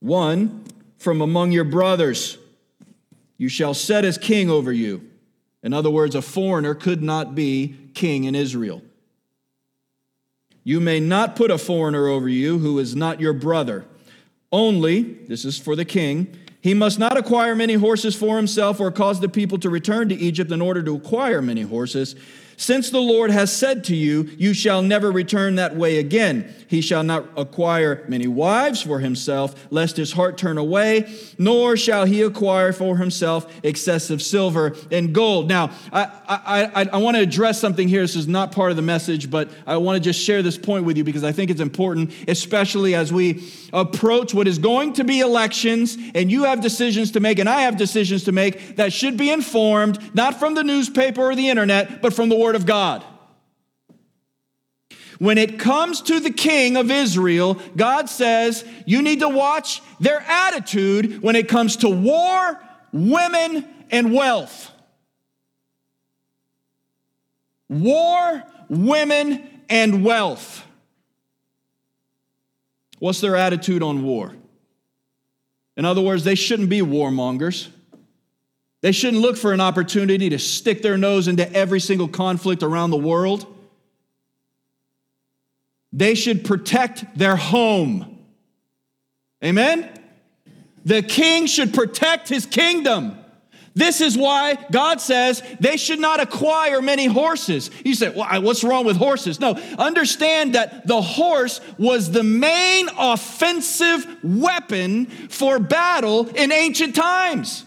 One 0.00 0.64
from 0.98 1.20
among 1.20 1.52
your 1.52 1.64
brothers 1.64 2.38
you 3.38 3.48
shall 3.48 3.74
set 3.74 4.04
as 4.04 4.16
king 4.16 4.48
over 4.48 4.72
you. 4.72 5.05
In 5.66 5.74
other 5.74 5.90
words, 5.90 6.14
a 6.14 6.22
foreigner 6.22 6.76
could 6.76 7.02
not 7.02 7.34
be 7.34 7.74
king 7.92 8.22
in 8.22 8.36
Israel. 8.36 8.82
You 10.62 10.78
may 10.78 11.00
not 11.00 11.34
put 11.34 11.50
a 11.50 11.58
foreigner 11.58 12.06
over 12.06 12.28
you 12.28 12.60
who 12.60 12.78
is 12.78 12.94
not 12.94 13.20
your 13.20 13.32
brother 13.32 13.84
only, 14.52 15.02
this 15.02 15.44
is 15.44 15.58
for 15.58 15.74
the 15.74 15.84
king, 15.84 16.38
he 16.60 16.72
must 16.72 17.00
not 17.00 17.16
acquire 17.16 17.56
many 17.56 17.74
horses 17.74 18.14
for 18.14 18.36
himself 18.36 18.78
or 18.78 18.92
cause 18.92 19.18
the 19.18 19.28
people 19.28 19.58
to 19.58 19.68
return 19.68 20.08
to 20.08 20.14
Egypt 20.14 20.52
in 20.52 20.62
order 20.62 20.84
to 20.84 20.94
acquire 20.94 21.42
many 21.42 21.62
horses. 21.62 22.14
Since 22.58 22.88
the 22.90 23.00
Lord 23.00 23.30
has 23.30 23.52
said 23.52 23.84
to 23.84 23.96
you, 23.96 24.30
You 24.38 24.54
shall 24.54 24.80
never 24.80 25.12
return 25.12 25.56
that 25.56 25.76
way 25.76 25.98
again. 25.98 26.54
He 26.68 26.80
shall 26.80 27.04
not 27.04 27.26
acquire 27.36 28.04
many 28.08 28.26
wives 28.26 28.82
for 28.82 28.98
himself, 28.98 29.66
lest 29.70 29.96
his 29.96 30.12
heart 30.12 30.36
turn 30.36 30.58
away, 30.58 31.14
nor 31.38 31.76
shall 31.76 32.06
he 32.06 32.22
acquire 32.22 32.72
for 32.72 32.96
himself 32.96 33.52
excessive 33.62 34.20
silver 34.20 34.74
and 34.90 35.14
gold. 35.14 35.48
Now, 35.48 35.70
I, 35.92 36.04
I, 36.26 36.82
I, 36.82 36.88
I 36.94 36.96
want 36.96 37.16
to 37.16 37.22
address 37.22 37.60
something 37.60 37.88
here. 37.88 38.00
This 38.00 38.16
is 38.16 38.26
not 38.26 38.52
part 38.52 38.70
of 38.70 38.76
the 38.76 38.82
message, 38.82 39.30
but 39.30 39.50
I 39.66 39.76
want 39.76 39.96
to 39.96 40.00
just 40.00 40.20
share 40.20 40.42
this 40.42 40.58
point 40.58 40.84
with 40.84 40.96
you 40.96 41.04
because 41.04 41.24
I 41.24 41.32
think 41.32 41.50
it's 41.50 41.60
important, 41.60 42.12
especially 42.26 42.94
as 42.94 43.12
we 43.12 43.44
approach 43.72 44.32
what 44.34 44.48
is 44.48 44.58
going 44.58 44.94
to 44.94 45.04
be 45.04 45.20
elections, 45.20 45.96
and 46.14 46.32
you 46.32 46.44
have 46.44 46.60
decisions 46.62 47.12
to 47.12 47.20
make, 47.20 47.38
and 47.38 47.48
I 47.48 47.60
have 47.62 47.76
decisions 47.76 48.24
to 48.24 48.32
make 48.32 48.76
that 48.76 48.92
should 48.92 49.16
be 49.16 49.30
informed, 49.30 50.14
not 50.14 50.40
from 50.40 50.54
the 50.54 50.64
newspaper 50.64 51.20
or 51.22 51.34
the 51.36 51.48
internet, 51.48 52.00
but 52.00 52.14
from 52.14 52.28
the 52.28 52.36
Word 52.46 52.54
of 52.54 52.64
God. 52.64 53.04
When 55.18 55.36
it 55.36 55.58
comes 55.58 56.00
to 56.02 56.20
the 56.20 56.30
king 56.30 56.76
of 56.76 56.92
Israel, 56.92 57.60
God 57.74 58.08
says 58.08 58.64
you 58.86 59.02
need 59.02 59.18
to 59.18 59.28
watch 59.28 59.82
their 59.98 60.20
attitude 60.20 61.22
when 61.22 61.34
it 61.34 61.48
comes 61.48 61.78
to 61.78 61.88
war, 61.88 62.62
women, 62.92 63.66
and 63.90 64.12
wealth. 64.12 64.70
War, 67.68 68.44
women, 68.68 69.48
and 69.68 70.04
wealth. 70.04 70.64
What's 73.00 73.20
their 73.20 73.34
attitude 73.34 73.82
on 73.82 74.04
war? 74.04 74.36
In 75.76 75.84
other 75.84 76.00
words, 76.00 76.22
they 76.22 76.36
shouldn't 76.36 76.70
be 76.70 76.80
warmongers. 76.80 77.70
They 78.82 78.92
shouldn't 78.92 79.22
look 79.22 79.36
for 79.36 79.52
an 79.52 79.60
opportunity 79.60 80.28
to 80.30 80.38
stick 80.38 80.82
their 80.82 80.96
nose 80.96 81.28
into 81.28 81.50
every 81.52 81.80
single 81.80 82.08
conflict 82.08 82.62
around 82.62 82.90
the 82.90 82.96
world. 82.96 83.46
They 85.92 86.14
should 86.14 86.44
protect 86.44 87.16
their 87.18 87.36
home. 87.36 88.18
Amen? 89.42 89.88
The 90.84 91.02
king 91.02 91.46
should 91.46 91.74
protect 91.74 92.28
his 92.28 92.46
kingdom. 92.46 93.18
This 93.76 94.00
is 94.00 94.16
why 94.16 94.56
God 94.72 95.02
says 95.02 95.42
they 95.60 95.76
should 95.76 96.00
not 96.00 96.18
acquire 96.18 96.80
many 96.80 97.04
horses. 97.04 97.70
You 97.84 97.94
say, 97.94 98.08
well, 98.08 98.40
what's 98.40 98.64
wrong 98.64 98.86
with 98.86 98.96
horses? 98.96 99.38
No, 99.38 99.52
understand 99.78 100.54
that 100.54 100.86
the 100.86 101.02
horse 101.02 101.60
was 101.76 102.10
the 102.10 102.22
main 102.22 102.88
offensive 102.98 104.06
weapon 104.22 105.04
for 105.28 105.58
battle 105.58 106.26
in 106.28 106.52
ancient 106.52 106.94
times. 106.94 107.65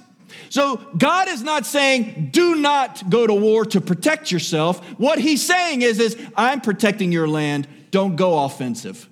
So 0.50 0.78
God 0.98 1.28
is 1.28 1.44
not 1.44 1.66
saying, 1.66 2.30
do 2.32 2.56
not 2.56 3.10
go 3.10 3.26
to 3.28 3.34
war 3.34 3.66
to 3.66 3.80
protect 3.80 4.32
yourself. 4.32 4.84
What 5.00 5.20
he's 5.20 5.46
saying 5.46 5.84
is, 5.84 6.00
is 6.00 6.18
I'm 6.36 6.62
protecting 6.62 7.12
your 7.12 7.28
land. 7.28 7.68
Don't 7.92 8.16
go 8.16 8.44
offensive. 8.44 9.08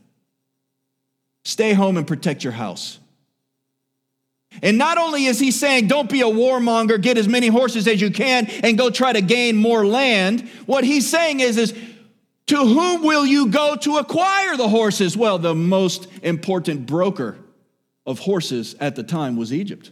Stay 1.46 1.74
home 1.74 1.96
and 1.98 2.06
protect 2.06 2.44
your 2.44 2.54
house. 2.54 3.00
And 4.62 4.78
not 4.78 4.98
only 4.98 5.26
is 5.26 5.40
he 5.40 5.52
saying, 5.52 5.88
don't 5.88 6.10
be 6.10 6.22
a 6.22 6.26
warmonger, 6.26 7.00
get 7.00 7.18
as 7.18 7.28
many 7.28 7.48
horses 7.48 7.88
as 7.88 8.02
you 8.02 8.10
can 8.10 8.48
and 8.64 8.78
go 8.78 8.90
try 8.90 9.14
to 9.14 9.22
gain 9.22 9.56
more 9.56 9.86
land. 9.86 10.50
What 10.66 10.84
he's 10.84 11.08
saying 11.08 11.42
is, 11.42 11.58
is 11.58 11.74
to 12.48 12.58
whom 12.58 13.04
will 13.04 13.26
you 13.26 13.50
go 13.50 13.76
to 13.76 13.98
acquire 13.98 14.58
the 14.58 14.70
horses? 14.70 15.16
Well, 15.16 15.38
the 15.38 15.54
most 15.54 16.08
important 16.24 16.88
broker 16.88 17.38
of 18.06 18.20
horses 18.20 18.76
at 18.80 18.96
the 18.96 19.04
time 19.04 19.36
was 19.36 19.54
Egypt. 19.54 19.92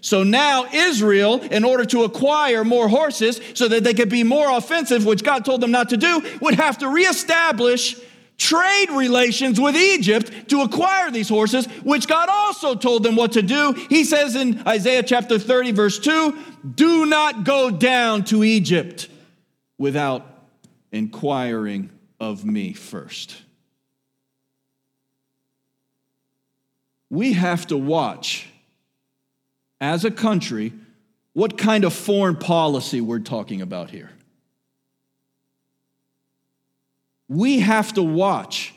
So 0.00 0.22
now 0.22 0.66
Israel, 0.72 1.40
in 1.40 1.64
order 1.64 1.84
to 1.86 2.04
acquire 2.04 2.64
more 2.64 2.88
horses 2.88 3.40
so 3.54 3.68
that 3.68 3.84
they 3.84 3.94
could 3.94 4.08
be 4.08 4.24
more 4.24 4.56
offensive, 4.56 5.04
which 5.04 5.24
God 5.24 5.44
told 5.44 5.60
them 5.60 5.70
not 5.70 5.88
to 5.90 5.96
do, 5.96 6.22
would 6.40 6.54
have 6.54 6.78
to 6.78 6.88
reestablish 6.88 7.96
trade 8.38 8.90
relations 8.90 9.60
with 9.60 9.76
Egypt 9.76 10.48
to 10.48 10.62
acquire 10.62 11.10
these 11.10 11.28
horses, 11.28 11.66
which 11.82 12.06
God 12.06 12.28
also 12.28 12.74
told 12.74 13.02
them 13.02 13.16
what 13.16 13.32
to 13.32 13.42
do. 13.42 13.72
He 13.88 14.04
says 14.04 14.36
in 14.36 14.62
Isaiah 14.66 15.02
chapter 15.02 15.38
30, 15.38 15.72
verse 15.72 15.98
2 15.98 16.38
Do 16.74 17.06
not 17.06 17.44
go 17.44 17.70
down 17.70 18.24
to 18.24 18.44
Egypt 18.44 19.08
without 19.76 20.24
inquiring 20.92 21.90
of 22.20 22.44
me 22.44 22.72
first. 22.72 23.42
We 27.10 27.32
have 27.32 27.66
to 27.68 27.76
watch 27.76 28.48
as 29.80 30.04
a 30.04 30.10
country, 30.10 30.72
what 31.32 31.56
kind 31.56 31.84
of 31.84 31.92
foreign 31.92 32.36
policy 32.36 33.00
we're 33.00 33.20
talking 33.20 33.62
about 33.62 33.90
here. 33.90 34.10
We 37.28 37.60
have 37.60 37.92
to 37.94 38.02
watch. 38.02 38.74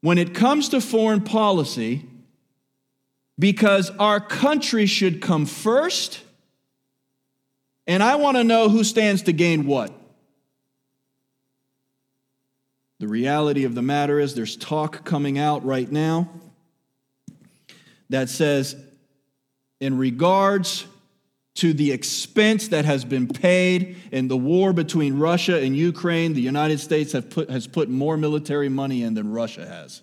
When 0.00 0.18
it 0.18 0.34
comes 0.34 0.68
to 0.70 0.80
foreign 0.80 1.22
policy, 1.22 2.06
because 3.38 3.90
our 3.98 4.20
country 4.20 4.86
should 4.86 5.20
come 5.20 5.46
first, 5.46 6.20
and 7.86 8.02
I 8.02 8.16
want 8.16 8.36
to 8.36 8.44
know 8.44 8.68
who 8.68 8.84
stands 8.84 9.22
to 9.22 9.32
gain 9.32 9.66
what. 9.66 9.92
The 12.98 13.08
reality 13.08 13.64
of 13.64 13.74
the 13.74 13.82
matter 13.82 14.20
is, 14.20 14.34
there's 14.34 14.56
talk 14.56 15.04
coming 15.04 15.38
out 15.38 15.64
right 15.64 15.90
now 15.90 16.28
that 18.12 18.28
says 18.28 18.76
in 19.80 19.96
regards 19.96 20.86
to 21.54 21.72
the 21.72 21.92
expense 21.92 22.68
that 22.68 22.84
has 22.84 23.06
been 23.06 23.26
paid 23.26 23.96
in 24.10 24.28
the 24.28 24.36
war 24.36 24.74
between 24.74 25.18
Russia 25.18 25.58
and 25.60 25.74
Ukraine, 25.74 26.34
the 26.34 26.42
United 26.42 26.78
States 26.78 27.12
have 27.12 27.30
put, 27.30 27.48
has 27.50 27.66
put 27.66 27.88
more 27.88 28.18
military 28.18 28.68
money 28.68 29.02
in 29.02 29.14
than 29.14 29.32
Russia 29.32 29.66
has. 29.66 30.02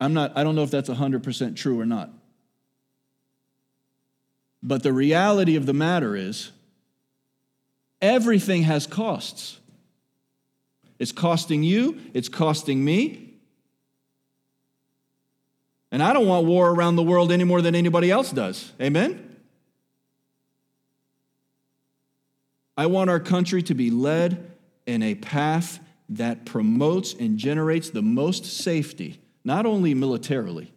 I'm 0.00 0.12
not, 0.12 0.36
I 0.36 0.44
don't 0.44 0.54
know 0.54 0.64
if 0.64 0.70
that's 0.70 0.90
100% 0.90 1.56
true 1.56 1.80
or 1.80 1.86
not. 1.86 2.10
But 4.62 4.82
the 4.82 4.92
reality 4.92 5.56
of 5.56 5.64
the 5.64 5.74
matter 5.74 6.14
is, 6.14 6.50
everything 8.02 8.64
has 8.64 8.86
costs. 8.86 9.58
It's 10.98 11.12
costing 11.12 11.62
you, 11.62 12.00
it's 12.12 12.28
costing 12.28 12.84
me, 12.84 13.31
and 15.92 16.02
I 16.02 16.14
don't 16.14 16.26
want 16.26 16.46
war 16.46 16.70
around 16.70 16.96
the 16.96 17.02
world 17.02 17.30
any 17.30 17.44
more 17.44 17.60
than 17.60 17.74
anybody 17.74 18.10
else 18.10 18.32
does. 18.32 18.72
Amen? 18.80 19.36
I 22.76 22.86
want 22.86 23.10
our 23.10 23.20
country 23.20 23.62
to 23.64 23.74
be 23.74 23.90
led 23.90 24.50
in 24.86 25.02
a 25.02 25.14
path 25.14 25.78
that 26.08 26.46
promotes 26.46 27.12
and 27.12 27.38
generates 27.38 27.90
the 27.90 28.02
most 28.02 28.46
safety, 28.46 29.20
not 29.44 29.66
only 29.66 29.92
militarily, 29.92 30.72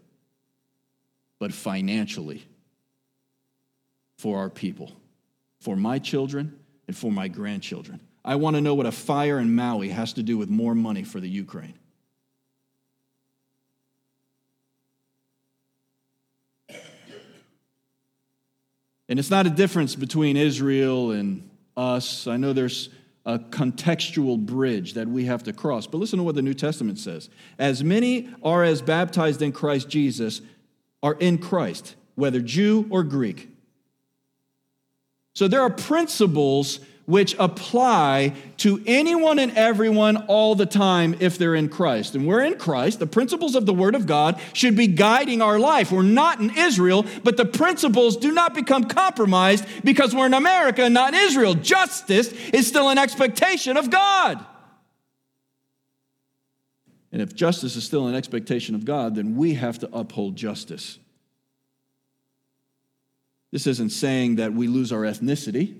but 1.39 1.53
financially 1.53 2.45
for 4.17 4.37
our 4.39 4.49
people, 4.49 4.91
for 5.61 5.77
my 5.77 5.97
children, 5.97 6.59
and 6.87 6.95
for 6.95 7.11
my 7.11 7.29
grandchildren. 7.29 8.01
I 8.23 8.35
want 8.35 8.57
to 8.57 8.61
know 8.61 8.75
what 8.75 8.85
a 8.85 8.91
fire 8.91 9.39
in 9.39 9.55
Maui 9.55 9.89
has 9.89 10.13
to 10.13 10.23
do 10.23 10.37
with 10.37 10.49
more 10.49 10.75
money 10.75 11.03
for 11.03 11.19
the 11.19 11.29
Ukraine. 11.29 11.75
And 19.07 19.19
it's 19.19 19.29
not 19.29 19.45
a 19.45 19.49
difference 19.49 19.95
between 19.95 20.37
Israel 20.37 21.11
and 21.11 21.47
us. 21.77 22.27
I 22.27 22.37
know 22.37 22.53
there's 22.53 22.89
a 23.25 23.39
contextual 23.39 24.37
bridge 24.37 24.93
that 24.93 25.07
we 25.07 25.25
have 25.25 25.43
to 25.43 25.53
cross. 25.53 25.87
But 25.87 25.97
listen 25.97 26.17
to 26.17 26.23
what 26.23 26.35
the 26.35 26.41
New 26.41 26.53
Testament 26.53 26.99
says. 26.99 27.29
As 27.57 27.83
many 27.83 28.29
are 28.43 28.63
as 28.63 28.81
baptized 28.81 29.41
in 29.41 29.51
Christ 29.51 29.89
Jesus 29.89 30.41
are 31.01 31.15
in 31.15 31.37
Christ, 31.37 31.95
whether 32.15 32.39
Jew 32.39 32.87
or 32.89 33.03
Greek. 33.03 33.49
So 35.33 35.47
there 35.47 35.61
are 35.61 35.69
principles 35.69 36.79
which 37.05 37.35
apply 37.37 38.33
to 38.57 38.81
anyone 38.87 39.37
and 39.37 39.55
everyone 39.55 40.17
all 40.27 40.55
the 40.55 40.65
time 40.65 41.15
if 41.19 41.37
they're 41.37 41.53
in 41.53 41.69
Christ. 41.69 42.15
And 42.15 42.25
we're 42.25 42.43
in 42.43 42.57
Christ. 42.57 42.99
The 42.99 43.07
principles 43.07 43.55
of 43.55 43.65
the 43.65 43.73
Word 43.73 43.93
of 43.93 44.07
God 44.07 44.41
should 44.53 44.75
be 44.75 44.87
guiding 44.87 45.41
our 45.41 45.59
life. 45.59 45.91
We're 45.91 46.01
not 46.01 46.39
in 46.39 46.57
Israel, 46.57 47.05
but 47.23 47.37
the 47.37 47.45
principles 47.45 48.17
do 48.17 48.31
not 48.31 48.55
become 48.55 48.85
compromised 48.85 49.65
because 49.83 50.15
we're 50.15 50.25
in 50.25 50.33
America 50.33 50.83
and 50.83 50.93
not 50.93 51.13
in 51.13 51.19
Israel. 51.19 51.53
Justice 51.53 52.31
is 52.49 52.67
still 52.67 52.89
an 52.89 52.97
expectation 52.97 53.77
of 53.77 53.91
God. 53.91 54.43
And 57.11 57.21
if 57.21 57.35
justice 57.35 57.75
is 57.75 57.83
still 57.83 58.07
an 58.07 58.15
expectation 58.15 58.75
of 58.75 58.83
God, 58.83 59.15
then 59.15 59.37
we 59.37 59.53
have 59.53 59.79
to 59.79 59.89
uphold 59.93 60.35
justice. 60.35 60.99
This 63.51 63.67
isn't 63.67 63.91
saying 63.91 64.35
that 64.35 64.53
we 64.53 64.67
lose 64.67 64.91
our 64.91 65.03
ethnicity. 65.03 65.77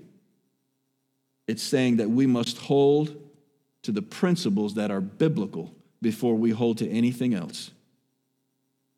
It's 1.46 1.62
saying 1.62 1.98
that 1.98 2.10
we 2.10 2.26
must 2.26 2.58
hold 2.58 3.16
to 3.82 3.92
the 3.92 4.02
principles 4.02 4.74
that 4.74 4.90
are 4.90 5.00
biblical 5.00 5.72
before 6.02 6.34
we 6.34 6.50
hold 6.50 6.78
to 6.78 6.88
anything 6.90 7.34
else. 7.34 7.70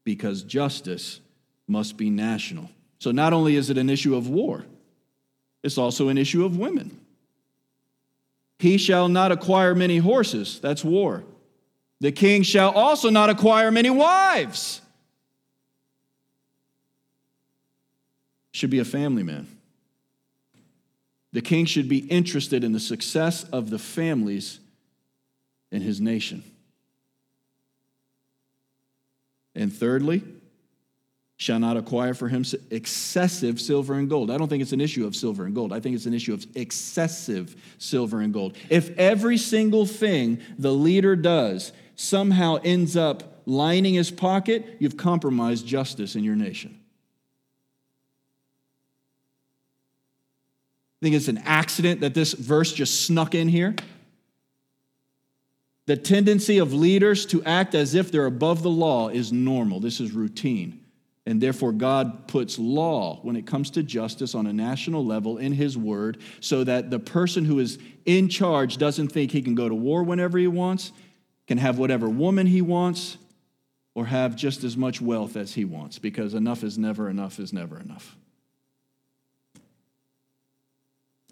Because 0.04 0.42
justice 0.42 1.20
must 1.66 1.96
be 1.96 2.08
national. 2.08 2.70
So 2.98 3.10
not 3.10 3.32
only 3.32 3.56
is 3.56 3.70
it 3.70 3.78
an 3.78 3.90
issue 3.90 4.16
of 4.16 4.28
war, 4.28 4.64
it's 5.62 5.76
also 5.76 6.08
an 6.08 6.16
issue 6.16 6.44
of 6.44 6.56
women. 6.56 6.98
He 8.58 8.78
shall 8.78 9.08
not 9.08 9.30
acquire 9.30 9.74
many 9.74 9.98
horses, 9.98 10.58
that's 10.60 10.82
war. 10.82 11.24
The 12.00 12.12
king 12.12 12.42
shall 12.42 12.70
also 12.70 13.10
not 13.10 13.28
acquire 13.28 13.70
many 13.70 13.90
wives. 13.90 14.80
Should 18.52 18.70
be 18.70 18.78
a 18.78 18.84
family 18.84 19.22
man. 19.22 19.46
The 21.38 21.42
king 21.42 21.66
should 21.66 21.88
be 21.88 21.98
interested 21.98 22.64
in 22.64 22.72
the 22.72 22.80
success 22.80 23.44
of 23.44 23.70
the 23.70 23.78
families 23.78 24.58
in 25.70 25.82
his 25.82 26.00
nation. 26.00 26.42
And 29.54 29.72
thirdly, 29.72 30.24
shall 31.36 31.60
not 31.60 31.76
acquire 31.76 32.12
for 32.12 32.26
him 32.26 32.44
excessive 32.72 33.60
silver 33.60 33.94
and 33.94 34.10
gold. 34.10 34.32
I 34.32 34.36
don't 34.36 34.48
think 34.48 34.62
it's 34.62 34.72
an 34.72 34.80
issue 34.80 35.06
of 35.06 35.14
silver 35.14 35.44
and 35.44 35.54
gold. 35.54 35.72
I 35.72 35.78
think 35.78 35.94
it's 35.94 36.06
an 36.06 36.12
issue 36.12 36.34
of 36.34 36.44
excessive 36.56 37.54
silver 37.78 38.20
and 38.20 38.34
gold. 38.34 38.56
If 38.68 38.98
every 38.98 39.38
single 39.38 39.86
thing 39.86 40.40
the 40.58 40.72
leader 40.72 41.14
does 41.14 41.70
somehow 41.94 42.56
ends 42.64 42.96
up 42.96 43.42
lining 43.46 43.94
his 43.94 44.10
pocket, 44.10 44.66
you've 44.80 44.96
compromised 44.96 45.64
justice 45.64 46.16
in 46.16 46.24
your 46.24 46.34
nation. 46.34 46.80
Think 51.02 51.14
it's 51.14 51.28
an 51.28 51.38
accident 51.38 52.00
that 52.00 52.14
this 52.14 52.32
verse 52.32 52.72
just 52.72 53.02
snuck 53.06 53.34
in 53.34 53.48
here? 53.48 53.74
The 55.86 55.96
tendency 55.96 56.58
of 56.58 56.74
leaders 56.74 57.24
to 57.26 57.42
act 57.44 57.74
as 57.74 57.94
if 57.94 58.12
they're 58.12 58.26
above 58.26 58.62
the 58.62 58.70
law 58.70 59.08
is 59.08 59.32
normal. 59.32 59.80
This 59.80 60.00
is 60.00 60.12
routine. 60.12 60.84
And 61.24 61.40
therefore, 61.40 61.72
God 61.72 62.26
puts 62.26 62.58
law 62.58 63.20
when 63.22 63.36
it 63.36 63.46
comes 63.46 63.70
to 63.70 63.82
justice 63.82 64.34
on 64.34 64.46
a 64.46 64.52
national 64.52 65.04
level 65.04 65.38
in 65.38 65.52
His 65.52 65.78
Word 65.78 66.18
so 66.40 66.64
that 66.64 66.90
the 66.90 66.98
person 66.98 67.44
who 67.44 67.58
is 67.58 67.78
in 68.06 68.28
charge 68.28 68.78
doesn't 68.78 69.08
think 69.08 69.30
he 69.30 69.42
can 69.42 69.54
go 69.54 69.68
to 69.68 69.74
war 69.74 70.02
whenever 70.02 70.38
he 70.38 70.46
wants, 70.46 70.92
can 71.46 71.58
have 71.58 71.78
whatever 71.78 72.08
woman 72.08 72.46
he 72.46 72.62
wants, 72.62 73.18
or 73.94 74.06
have 74.06 74.36
just 74.36 74.64
as 74.64 74.76
much 74.76 75.00
wealth 75.00 75.36
as 75.36 75.54
he 75.54 75.64
wants, 75.64 75.98
because 75.98 76.34
enough 76.34 76.62
is 76.64 76.78
never 76.78 77.08
enough 77.08 77.38
is 77.38 77.52
never 77.52 77.78
enough 77.78 78.16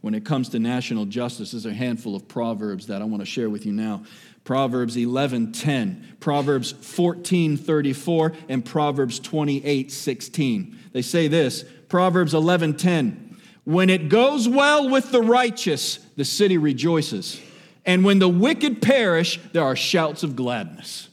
when 0.07 0.15
it 0.15 0.25
comes 0.25 0.49
to 0.51 0.61
national 0.61 1.05
justice 1.05 1.51
there's 1.51 1.67
a 1.67 1.75
handful 1.75 2.15
of 2.15 2.29
proverbs 2.29 2.87
that 2.87 3.03
i 3.03 3.05
want 3.05 3.21
to 3.21 3.27
share 3.27 3.51
with 3.51 3.67
you 3.67 3.73
now. 3.73 4.05
Proverbs 4.45 4.95
11.10 4.95 6.21
proverbs 6.21 6.73
14.34 6.75 8.37
and 8.49 8.65
proverbs 8.65 9.19
28.16 9.19 10.77
they 10.93 11.03
say 11.03 11.27
this 11.27 11.65
proverbs 11.89 12.35
11.10 12.35 13.35
when 13.65 13.91
it 13.91 14.09
goes 14.09 14.49
well 14.49 14.89
with 14.89 15.11
the 15.11 15.21
righteous 15.21 15.99
the 16.15 16.25
city 16.25 16.57
rejoices 16.57 17.41
and 17.85 18.05
when 18.05 18.21
the 18.21 18.29
wicked 18.29 18.81
perish 18.81 19.41
there 19.53 19.65
are 19.65 19.75
shouts 19.75 20.23
of 20.23 20.37
gladness. 20.37 21.09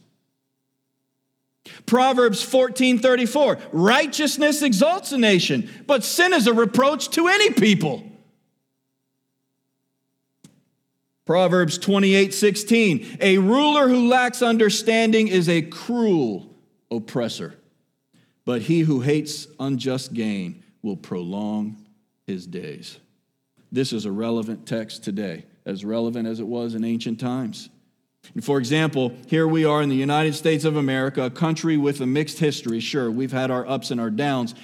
Proverbs 1.87 2.43
14:34 2.43 3.59
Righteousness 3.71 4.61
exalts 4.61 5.11
a 5.11 5.17
nation, 5.17 5.69
but 5.87 6.03
sin 6.03 6.33
is 6.33 6.45
a 6.45 6.53
reproach 6.53 7.09
to 7.11 7.27
any 7.27 7.51
people. 7.51 8.03
Proverbs 11.25 11.77
28 11.77 12.33
16. 12.33 13.17
A 13.21 13.37
ruler 13.37 13.87
who 13.87 14.09
lacks 14.09 14.41
understanding 14.41 15.27
is 15.27 15.47
a 15.47 15.61
cruel 15.61 16.53
oppressor, 16.91 17.55
but 18.45 18.63
he 18.63 18.81
who 18.81 19.01
hates 19.01 19.47
unjust 19.59 20.13
gain 20.13 20.63
will 20.81 20.97
prolong 20.97 21.77
his 22.27 22.45
days. 22.45 22.99
This 23.71 23.93
is 23.93 24.05
a 24.05 24.11
relevant 24.11 24.67
text 24.67 25.03
today, 25.03 25.45
as 25.65 25.85
relevant 25.85 26.27
as 26.27 26.39
it 26.39 26.47
was 26.47 26.75
in 26.75 26.83
ancient 26.83 27.19
times. 27.19 27.69
And 28.33 28.43
for 28.43 28.57
example, 28.57 29.13
here 29.27 29.47
we 29.47 29.65
are 29.65 29.81
in 29.81 29.89
the 29.89 29.95
United 29.95 30.35
States 30.35 30.65
of 30.65 30.75
America, 30.75 31.23
a 31.23 31.29
country 31.29 31.77
with 31.77 32.01
a 32.01 32.05
mixed 32.05 32.39
history. 32.39 32.79
Sure, 32.79 33.09
we've 33.09 33.31
had 33.31 33.49
our 33.49 33.67
ups 33.67 33.91
and 33.91 33.99
our 33.99 34.09
downs, 34.09 34.55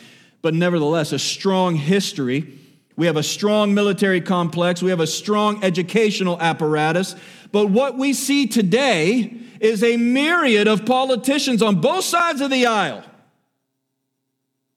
but 0.41 0.53
nevertheless, 0.53 1.12
a 1.14 1.20
strong 1.20 1.76
history 1.76 2.59
We 3.00 3.06
have 3.06 3.16
a 3.16 3.24
strong 3.24 3.74
military 3.74 4.20
complex. 4.20 4.84
We 4.84 4.89
have 4.89 5.00
a 5.00 5.08
strong 5.08 5.64
educational 5.64 6.38
apparatus. 6.41 7.16
But 7.50 7.68
what 7.68 7.97
we 7.97 8.12
see 8.12 8.45
today 8.45 9.36
is 9.62 9.86
a 9.86 9.95
myriad 9.95 10.68
of 10.68 10.86
politicians 10.86 11.62
on 11.62 11.80
both 11.80 12.04
sides 12.04 12.41
of 12.41 12.52
the 12.52 12.66
aisle, 12.66 13.06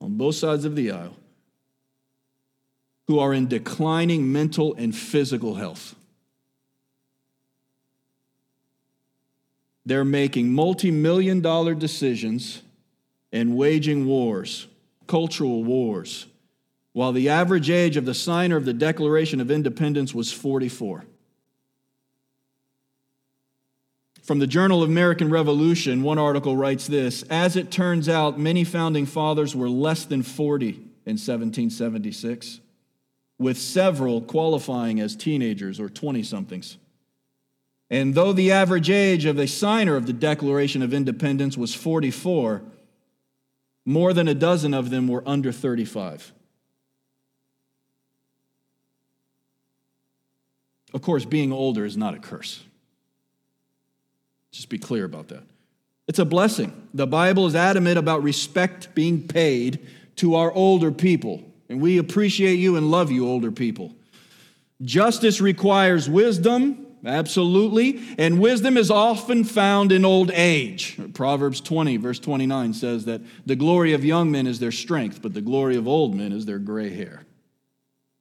on 0.00 0.16
both 0.18 0.36
sides 0.36 0.64
of 0.64 0.76
the 0.76 0.92
aisle, 0.92 1.16
who 3.08 3.18
are 3.18 3.34
in 3.34 3.48
declining 3.48 4.30
mental 4.30 4.72
and 4.74 4.94
physical 4.94 5.56
health. 5.56 5.96
They're 9.84 10.04
making 10.04 10.52
multi 10.52 10.92
million 10.92 11.40
dollar 11.40 11.74
decisions 11.74 12.62
and 13.32 13.56
waging 13.56 14.06
wars, 14.06 14.68
cultural 15.08 15.64
wars, 15.64 16.26
while 16.92 17.12
the 17.12 17.28
average 17.28 17.70
age 17.70 17.96
of 17.96 18.04
the 18.04 18.14
signer 18.14 18.56
of 18.56 18.64
the 18.64 18.72
Declaration 18.72 19.40
of 19.40 19.50
Independence 19.50 20.14
was 20.14 20.30
44. 20.32 21.04
From 24.22 24.38
the 24.38 24.46
Journal 24.46 24.82
of 24.82 24.88
American 24.88 25.30
Revolution, 25.30 26.02
one 26.02 26.18
article 26.18 26.56
writes 26.56 26.86
this 26.86 27.22
As 27.24 27.56
it 27.56 27.70
turns 27.70 28.08
out, 28.08 28.38
many 28.38 28.62
founding 28.62 29.06
fathers 29.06 29.56
were 29.56 29.68
less 29.68 30.04
than 30.04 30.22
40 30.22 30.68
in 30.68 31.18
1776, 31.18 32.60
with 33.38 33.58
several 33.58 34.20
qualifying 34.20 35.00
as 35.00 35.16
teenagers 35.16 35.80
or 35.80 35.88
20 35.88 36.22
somethings. 36.22 36.76
And 37.90 38.14
though 38.14 38.32
the 38.32 38.52
average 38.52 38.88
age 38.88 39.24
of 39.24 39.38
a 39.38 39.46
signer 39.46 39.96
of 39.96 40.06
the 40.06 40.12
Declaration 40.12 40.82
of 40.82 40.94
Independence 40.94 41.58
was 41.58 41.74
44, 41.74 42.62
more 43.84 44.12
than 44.12 44.28
a 44.28 44.34
dozen 44.34 44.72
of 44.72 44.90
them 44.90 45.08
were 45.08 45.24
under 45.26 45.50
35. 45.50 46.32
Of 50.94 51.02
course, 51.02 51.24
being 51.24 51.52
older 51.52 51.84
is 51.84 51.96
not 51.96 52.14
a 52.14 52.18
curse. 52.18 52.62
Just 54.50 54.68
be 54.68 54.78
clear 54.78 55.04
about 55.04 55.28
that. 55.28 55.44
It's 56.06 56.18
a 56.18 56.24
blessing. 56.24 56.88
The 56.92 57.06
Bible 57.06 57.46
is 57.46 57.54
adamant 57.54 57.98
about 57.98 58.22
respect 58.22 58.94
being 58.94 59.26
paid 59.26 59.86
to 60.16 60.34
our 60.34 60.52
older 60.52 60.90
people, 60.90 61.42
and 61.68 61.80
we 61.80 61.98
appreciate 61.98 62.56
you 62.56 62.76
and 62.76 62.90
love 62.90 63.10
you, 63.10 63.26
older 63.26 63.50
people. 63.50 63.94
Justice 64.82 65.40
requires 65.40 66.10
wisdom, 66.10 66.86
Absolutely. 67.04 68.00
And 68.16 68.38
wisdom 68.38 68.76
is 68.76 68.90
often 68.90 69.44
found 69.44 69.90
in 69.90 70.04
old 70.04 70.30
age. 70.30 70.96
Proverbs 71.14 71.60
20, 71.60 71.96
verse 71.96 72.18
29 72.18 72.74
says 72.74 73.06
that 73.06 73.20
the 73.44 73.56
glory 73.56 73.92
of 73.92 74.04
young 74.04 74.30
men 74.30 74.46
is 74.46 74.60
their 74.60 74.72
strength, 74.72 75.20
but 75.20 75.34
the 75.34 75.40
glory 75.40 75.76
of 75.76 75.88
old 75.88 76.14
men 76.14 76.32
is 76.32 76.46
their 76.46 76.58
gray 76.58 76.90
hair. 76.90 77.24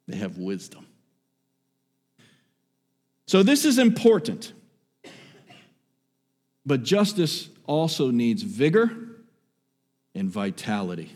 They 0.07 0.17
have 0.17 0.38
wisdom. 0.38 0.88
So 3.32 3.43
this 3.43 3.63
is 3.63 3.77
important. 3.77 4.51
But 6.65 6.84
justice 6.84 7.47
also 7.65 8.11
needs 8.11 8.43
vigor 8.43 8.91
and 10.13 10.29
vitality. 10.29 11.15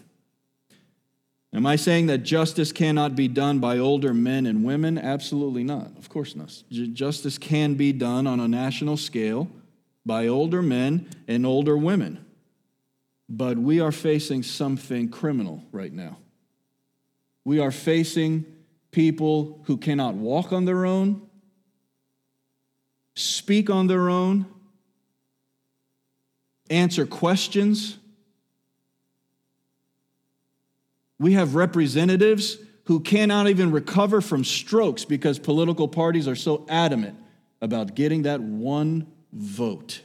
Am 1.52 1.66
I 1.66 1.76
saying 1.76 2.08
that 2.08 2.20
justice 2.20 2.72
cannot 2.72 3.18
be 3.18 3.28
done 3.28 3.60
by 3.60 3.80
older 3.80 4.14
men 4.14 4.46
and 4.46 4.64
women? 4.64 4.98
Absolutely 4.98 5.66
not. 5.66 5.88
Of 5.98 6.08
course 6.08 6.38
not. 6.38 6.54
Justice 6.70 7.38
can 7.38 7.74
be 7.74 7.92
done 7.92 8.28
on 8.28 8.40
a 8.40 8.48
national 8.48 8.96
scale 8.96 9.50
by 10.06 10.30
older 10.30 10.62
men 10.62 11.10
and 11.28 11.46
older 11.46 11.76
women. 11.76 12.26
But 13.28 13.58
we 13.58 13.82
are 13.82 13.92
facing 13.92 14.44
something 14.44 15.10
criminal 15.10 15.66
right 15.74 15.92
now. 15.92 16.20
We 17.44 17.60
are 17.60 17.72
facing 17.72 18.46
people 18.92 19.60
who 19.66 19.76
cannot 19.76 20.14
walk 20.16 20.54
on 20.54 20.64
their 20.64 20.86
own, 20.86 21.25
speak 23.16 23.70
on 23.70 23.88
their 23.88 24.10
own, 24.10 24.46
answer 26.70 27.06
questions 27.06 27.98
We 31.20 31.34
have 31.34 31.56
representatives 31.56 32.58
who 32.86 33.00
cannot 33.00 33.48
even 33.48 33.72
recover 33.72 34.22
from 34.22 34.44
strokes 34.44 35.06
because 35.06 35.40
political 35.40 35.88
parties 35.88 36.28
are 36.28 36.36
so 36.36 36.66
adamant 36.70 37.18
about 37.62 37.96
getting 37.96 38.24
that 38.24 38.42
one 38.42 39.08
vote. 39.32 40.02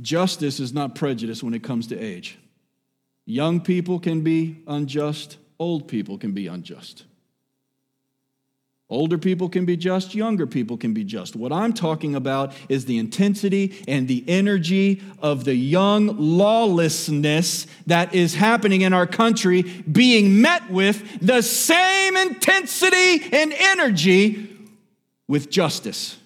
Justice 0.00 0.60
is 0.60 0.72
not 0.72 0.94
prejudice 0.94 1.42
when 1.42 1.52
it 1.52 1.62
comes 1.62 1.86
to 1.88 1.98
age. 1.98 2.38
Young 3.30 3.60
people 3.60 4.00
can 4.00 4.22
be 4.22 4.60
unjust, 4.66 5.36
old 5.56 5.86
people 5.86 6.18
can 6.18 6.32
be 6.32 6.48
unjust. 6.48 7.04
Older 8.88 9.18
people 9.18 9.48
can 9.48 9.64
be 9.64 9.76
just, 9.76 10.16
younger 10.16 10.48
people 10.48 10.76
can 10.76 10.92
be 10.92 11.04
just. 11.04 11.36
What 11.36 11.52
I'm 11.52 11.72
talking 11.72 12.16
about 12.16 12.52
is 12.68 12.86
the 12.86 12.98
intensity 12.98 13.84
and 13.86 14.08
the 14.08 14.24
energy 14.26 15.00
of 15.22 15.44
the 15.44 15.54
young 15.54 16.16
lawlessness 16.18 17.68
that 17.86 18.12
is 18.12 18.34
happening 18.34 18.80
in 18.80 18.92
our 18.92 19.06
country 19.06 19.62
being 19.62 20.40
met 20.40 20.68
with 20.68 21.20
the 21.20 21.40
same 21.40 22.16
intensity 22.16 23.22
and 23.32 23.52
energy 23.52 24.58
with 25.28 25.50
justice. 25.50 26.16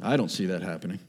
I 0.00 0.16
don't 0.16 0.30
see 0.30 0.46
that 0.46 0.62
happening. 0.62 1.00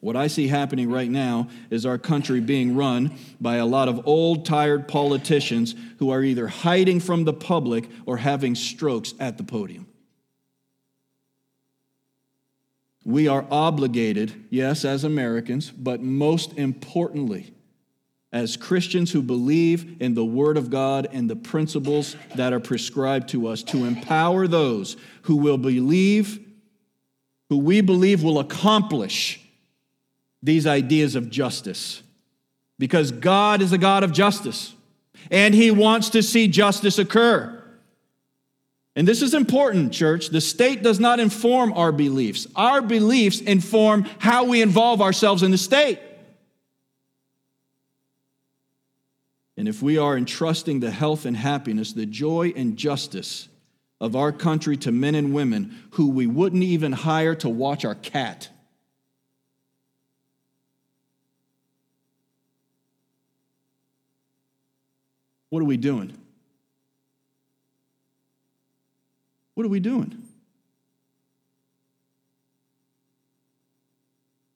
What 0.00 0.16
I 0.16 0.28
see 0.28 0.46
happening 0.46 0.90
right 0.90 1.10
now 1.10 1.48
is 1.70 1.84
our 1.84 1.98
country 1.98 2.40
being 2.40 2.76
run 2.76 3.16
by 3.40 3.56
a 3.56 3.66
lot 3.66 3.88
of 3.88 4.06
old, 4.06 4.46
tired 4.46 4.86
politicians 4.86 5.74
who 5.98 6.10
are 6.10 6.22
either 6.22 6.46
hiding 6.46 7.00
from 7.00 7.24
the 7.24 7.32
public 7.32 7.88
or 8.06 8.18
having 8.18 8.54
strokes 8.54 9.14
at 9.18 9.38
the 9.38 9.44
podium. 9.44 9.88
We 13.04 13.26
are 13.26 13.46
obligated, 13.50 14.44
yes, 14.50 14.84
as 14.84 15.02
Americans, 15.02 15.70
but 15.70 16.00
most 16.00 16.52
importantly, 16.58 17.54
as 18.32 18.56
Christians 18.56 19.10
who 19.10 19.22
believe 19.22 19.96
in 20.00 20.14
the 20.14 20.24
Word 20.24 20.58
of 20.58 20.70
God 20.70 21.08
and 21.10 21.28
the 21.28 21.36
principles 21.36 22.14
that 22.34 22.52
are 22.52 22.60
prescribed 22.60 23.30
to 23.30 23.48
us, 23.48 23.62
to 23.64 23.86
empower 23.86 24.46
those 24.46 24.96
who 25.22 25.36
will 25.36 25.56
believe, 25.56 26.38
who 27.48 27.58
we 27.58 27.80
believe 27.80 28.22
will 28.22 28.38
accomplish 28.38 29.40
these 30.42 30.66
ideas 30.66 31.14
of 31.14 31.30
justice 31.30 32.02
because 32.78 33.10
God 33.10 33.60
is 33.60 33.72
a 33.72 33.78
God 33.78 34.04
of 34.04 34.12
justice 34.12 34.74
and 35.30 35.54
He 35.54 35.70
wants 35.70 36.10
to 36.10 36.22
see 36.22 36.48
justice 36.48 36.98
occur. 36.98 37.54
And 38.94 39.06
this 39.06 39.22
is 39.22 39.32
important, 39.34 39.92
church. 39.92 40.28
The 40.28 40.40
state 40.40 40.82
does 40.82 40.98
not 40.98 41.20
inform 41.20 41.72
our 41.74 41.92
beliefs, 41.92 42.46
our 42.56 42.82
beliefs 42.82 43.40
inform 43.40 44.04
how 44.18 44.44
we 44.44 44.62
involve 44.62 45.00
ourselves 45.00 45.42
in 45.42 45.50
the 45.50 45.58
state. 45.58 46.00
And 49.56 49.66
if 49.66 49.82
we 49.82 49.98
are 49.98 50.16
entrusting 50.16 50.80
the 50.80 50.90
health 50.92 51.26
and 51.26 51.36
happiness, 51.36 51.92
the 51.92 52.06
joy 52.06 52.52
and 52.54 52.76
justice 52.76 53.48
of 54.00 54.14
our 54.14 54.30
country 54.30 54.76
to 54.78 54.92
men 54.92 55.16
and 55.16 55.34
women 55.34 55.76
who 55.92 56.10
we 56.10 56.28
wouldn't 56.28 56.62
even 56.62 56.92
hire 56.92 57.34
to 57.36 57.48
watch 57.48 57.84
our 57.84 57.96
cat, 57.96 58.48
What 65.50 65.60
are 65.60 65.66
we 65.66 65.76
doing? 65.76 66.16
What 69.54 69.66
are 69.66 69.70
we 69.70 69.80
doing? 69.80 70.22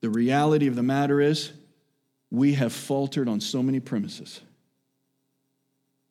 The 0.01 0.11
reality 0.11 0.67
of 0.67 0.77
the 0.77 0.83
matter 0.83 1.21
is, 1.21 1.53
we 2.31 2.55
have 2.55 2.73
faltered 2.73 3.29
on 3.29 3.41
so 3.41 3.63
many 3.63 3.79
premises. 3.79 4.41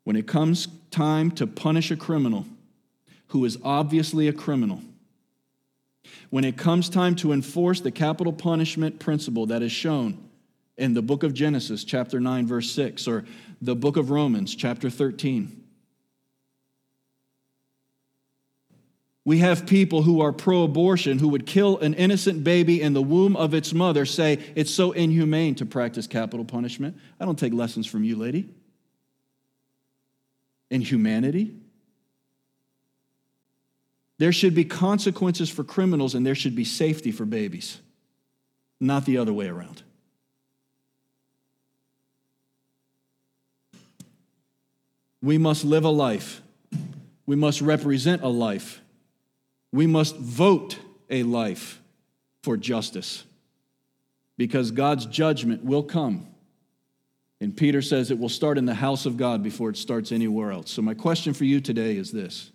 When 0.03 0.15
it 0.15 0.27
comes 0.27 0.67
time 0.89 1.31
to 1.31 1.47
punish 1.47 1.91
a 1.91 1.95
criminal 1.95 2.45
who 3.27 3.45
is 3.45 3.57
obviously 3.63 4.27
a 4.27 4.33
criminal, 4.33 4.81
when 6.29 6.43
it 6.43 6.57
comes 6.57 6.89
time 6.89 7.15
to 7.17 7.31
enforce 7.31 7.81
the 7.81 7.91
capital 7.91 8.33
punishment 8.33 8.99
principle 8.99 9.45
that 9.47 9.61
is 9.61 9.71
shown 9.71 10.30
in 10.77 10.93
the 10.93 11.01
book 11.01 11.23
of 11.23 11.33
Genesis, 11.33 11.83
chapter 11.83 12.19
9, 12.19 12.47
verse 12.47 12.71
6, 12.71 13.07
or 13.07 13.25
the 13.61 13.75
book 13.75 13.97
of 13.97 14.09
Romans, 14.09 14.55
chapter 14.55 14.89
13. 14.89 15.61
We 19.23 19.37
have 19.37 19.67
people 19.67 20.01
who 20.01 20.21
are 20.21 20.33
pro 20.33 20.63
abortion 20.63 21.19
who 21.19 21.27
would 21.29 21.45
kill 21.45 21.77
an 21.77 21.93
innocent 21.93 22.43
baby 22.43 22.81
in 22.81 22.93
the 22.93 23.03
womb 23.03 23.35
of 23.35 23.53
its 23.53 23.71
mother 23.71 24.05
say 24.05 24.39
it's 24.55 24.73
so 24.73 24.93
inhumane 24.93 25.53
to 25.55 25.65
practice 25.65 26.07
capital 26.07 26.43
punishment. 26.43 26.97
I 27.19 27.25
don't 27.25 27.37
take 27.37 27.53
lessons 27.53 27.85
from 27.85 28.03
you, 28.03 28.15
lady. 28.15 28.49
Inhumanity. 30.71 31.53
There 34.17 34.31
should 34.31 34.55
be 34.55 34.65
consequences 34.65 35.49
for 35.49 35.63
criminals 35.63 36.15
and 36.15 36.25
there 36.25 36.35
should 36.35 36.55
be 36.55 36.65
safety 36.65 37.11
for 37.11 37.25
babies. 37.25 37.79
not 38.79 39.05
the 39.05 39.19
other 39.19 39.31
way 39.31 39.47
around. 39.47 39.83
We 45.21 45.37
must 45.37 45.63
live 45.63 45.85
a 45.85 45.89
life. 45.89 46.41
We 47.25 47.35
must 47.35 47.61
represent 47.61 48.23
a 48.23 48.27
life. 48.27 48.81
We 49.71 49.87
must 49.87 50.17
vote 50.17 50.77
a 51.09 51.23
life 51.23 51.81
for 52.41 52.57
justice 52.57 53.23
because 54.37 54.71
God's 54.71 55.05
judgment 55.05 55.63
will 55.63 55.83
come. 55.83 56.27
And 57.39 57.55
Peter 57.55 57.81
says 57.81 58.11
it 58.11 58.19
will 58.19 58.29
start 58.29 58.57
in 58.57 58.65
the 58.65 58.73
house 58.73 59.05
of 59.05 59.17
God 59.17 59.41
before 59.43 59.69
it 59.69 59.77
starts 59.77 60.11
anywhere 60.11 60.51
else. 60.51 60.71
So, 60.71 60.81
my 60.81 60.93
question 60.93 61.33
for 61.33 61.43
you 61.43 61.59
today 61.59 61.95
is 61.95 62.11
this 62.11 62.51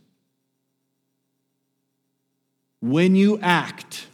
When 2.81 3.17
you 3.17 3.39
act, 3.41 4.07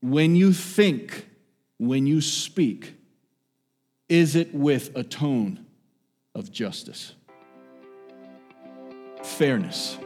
when 0.00 0.36
you 0.36 0.52
think, 0.52 1.26
when 1.78 2.06
you 2.06 2.20
speak, 2.20 2.94
is 4.08 4.36
it 4.36 4.54
with 4.54 4.94
a 4.96 5.02
tone 5.02 5.64
of 6.34 6.52
justice? 6.52 7.14
Fairness. 9.24 9.98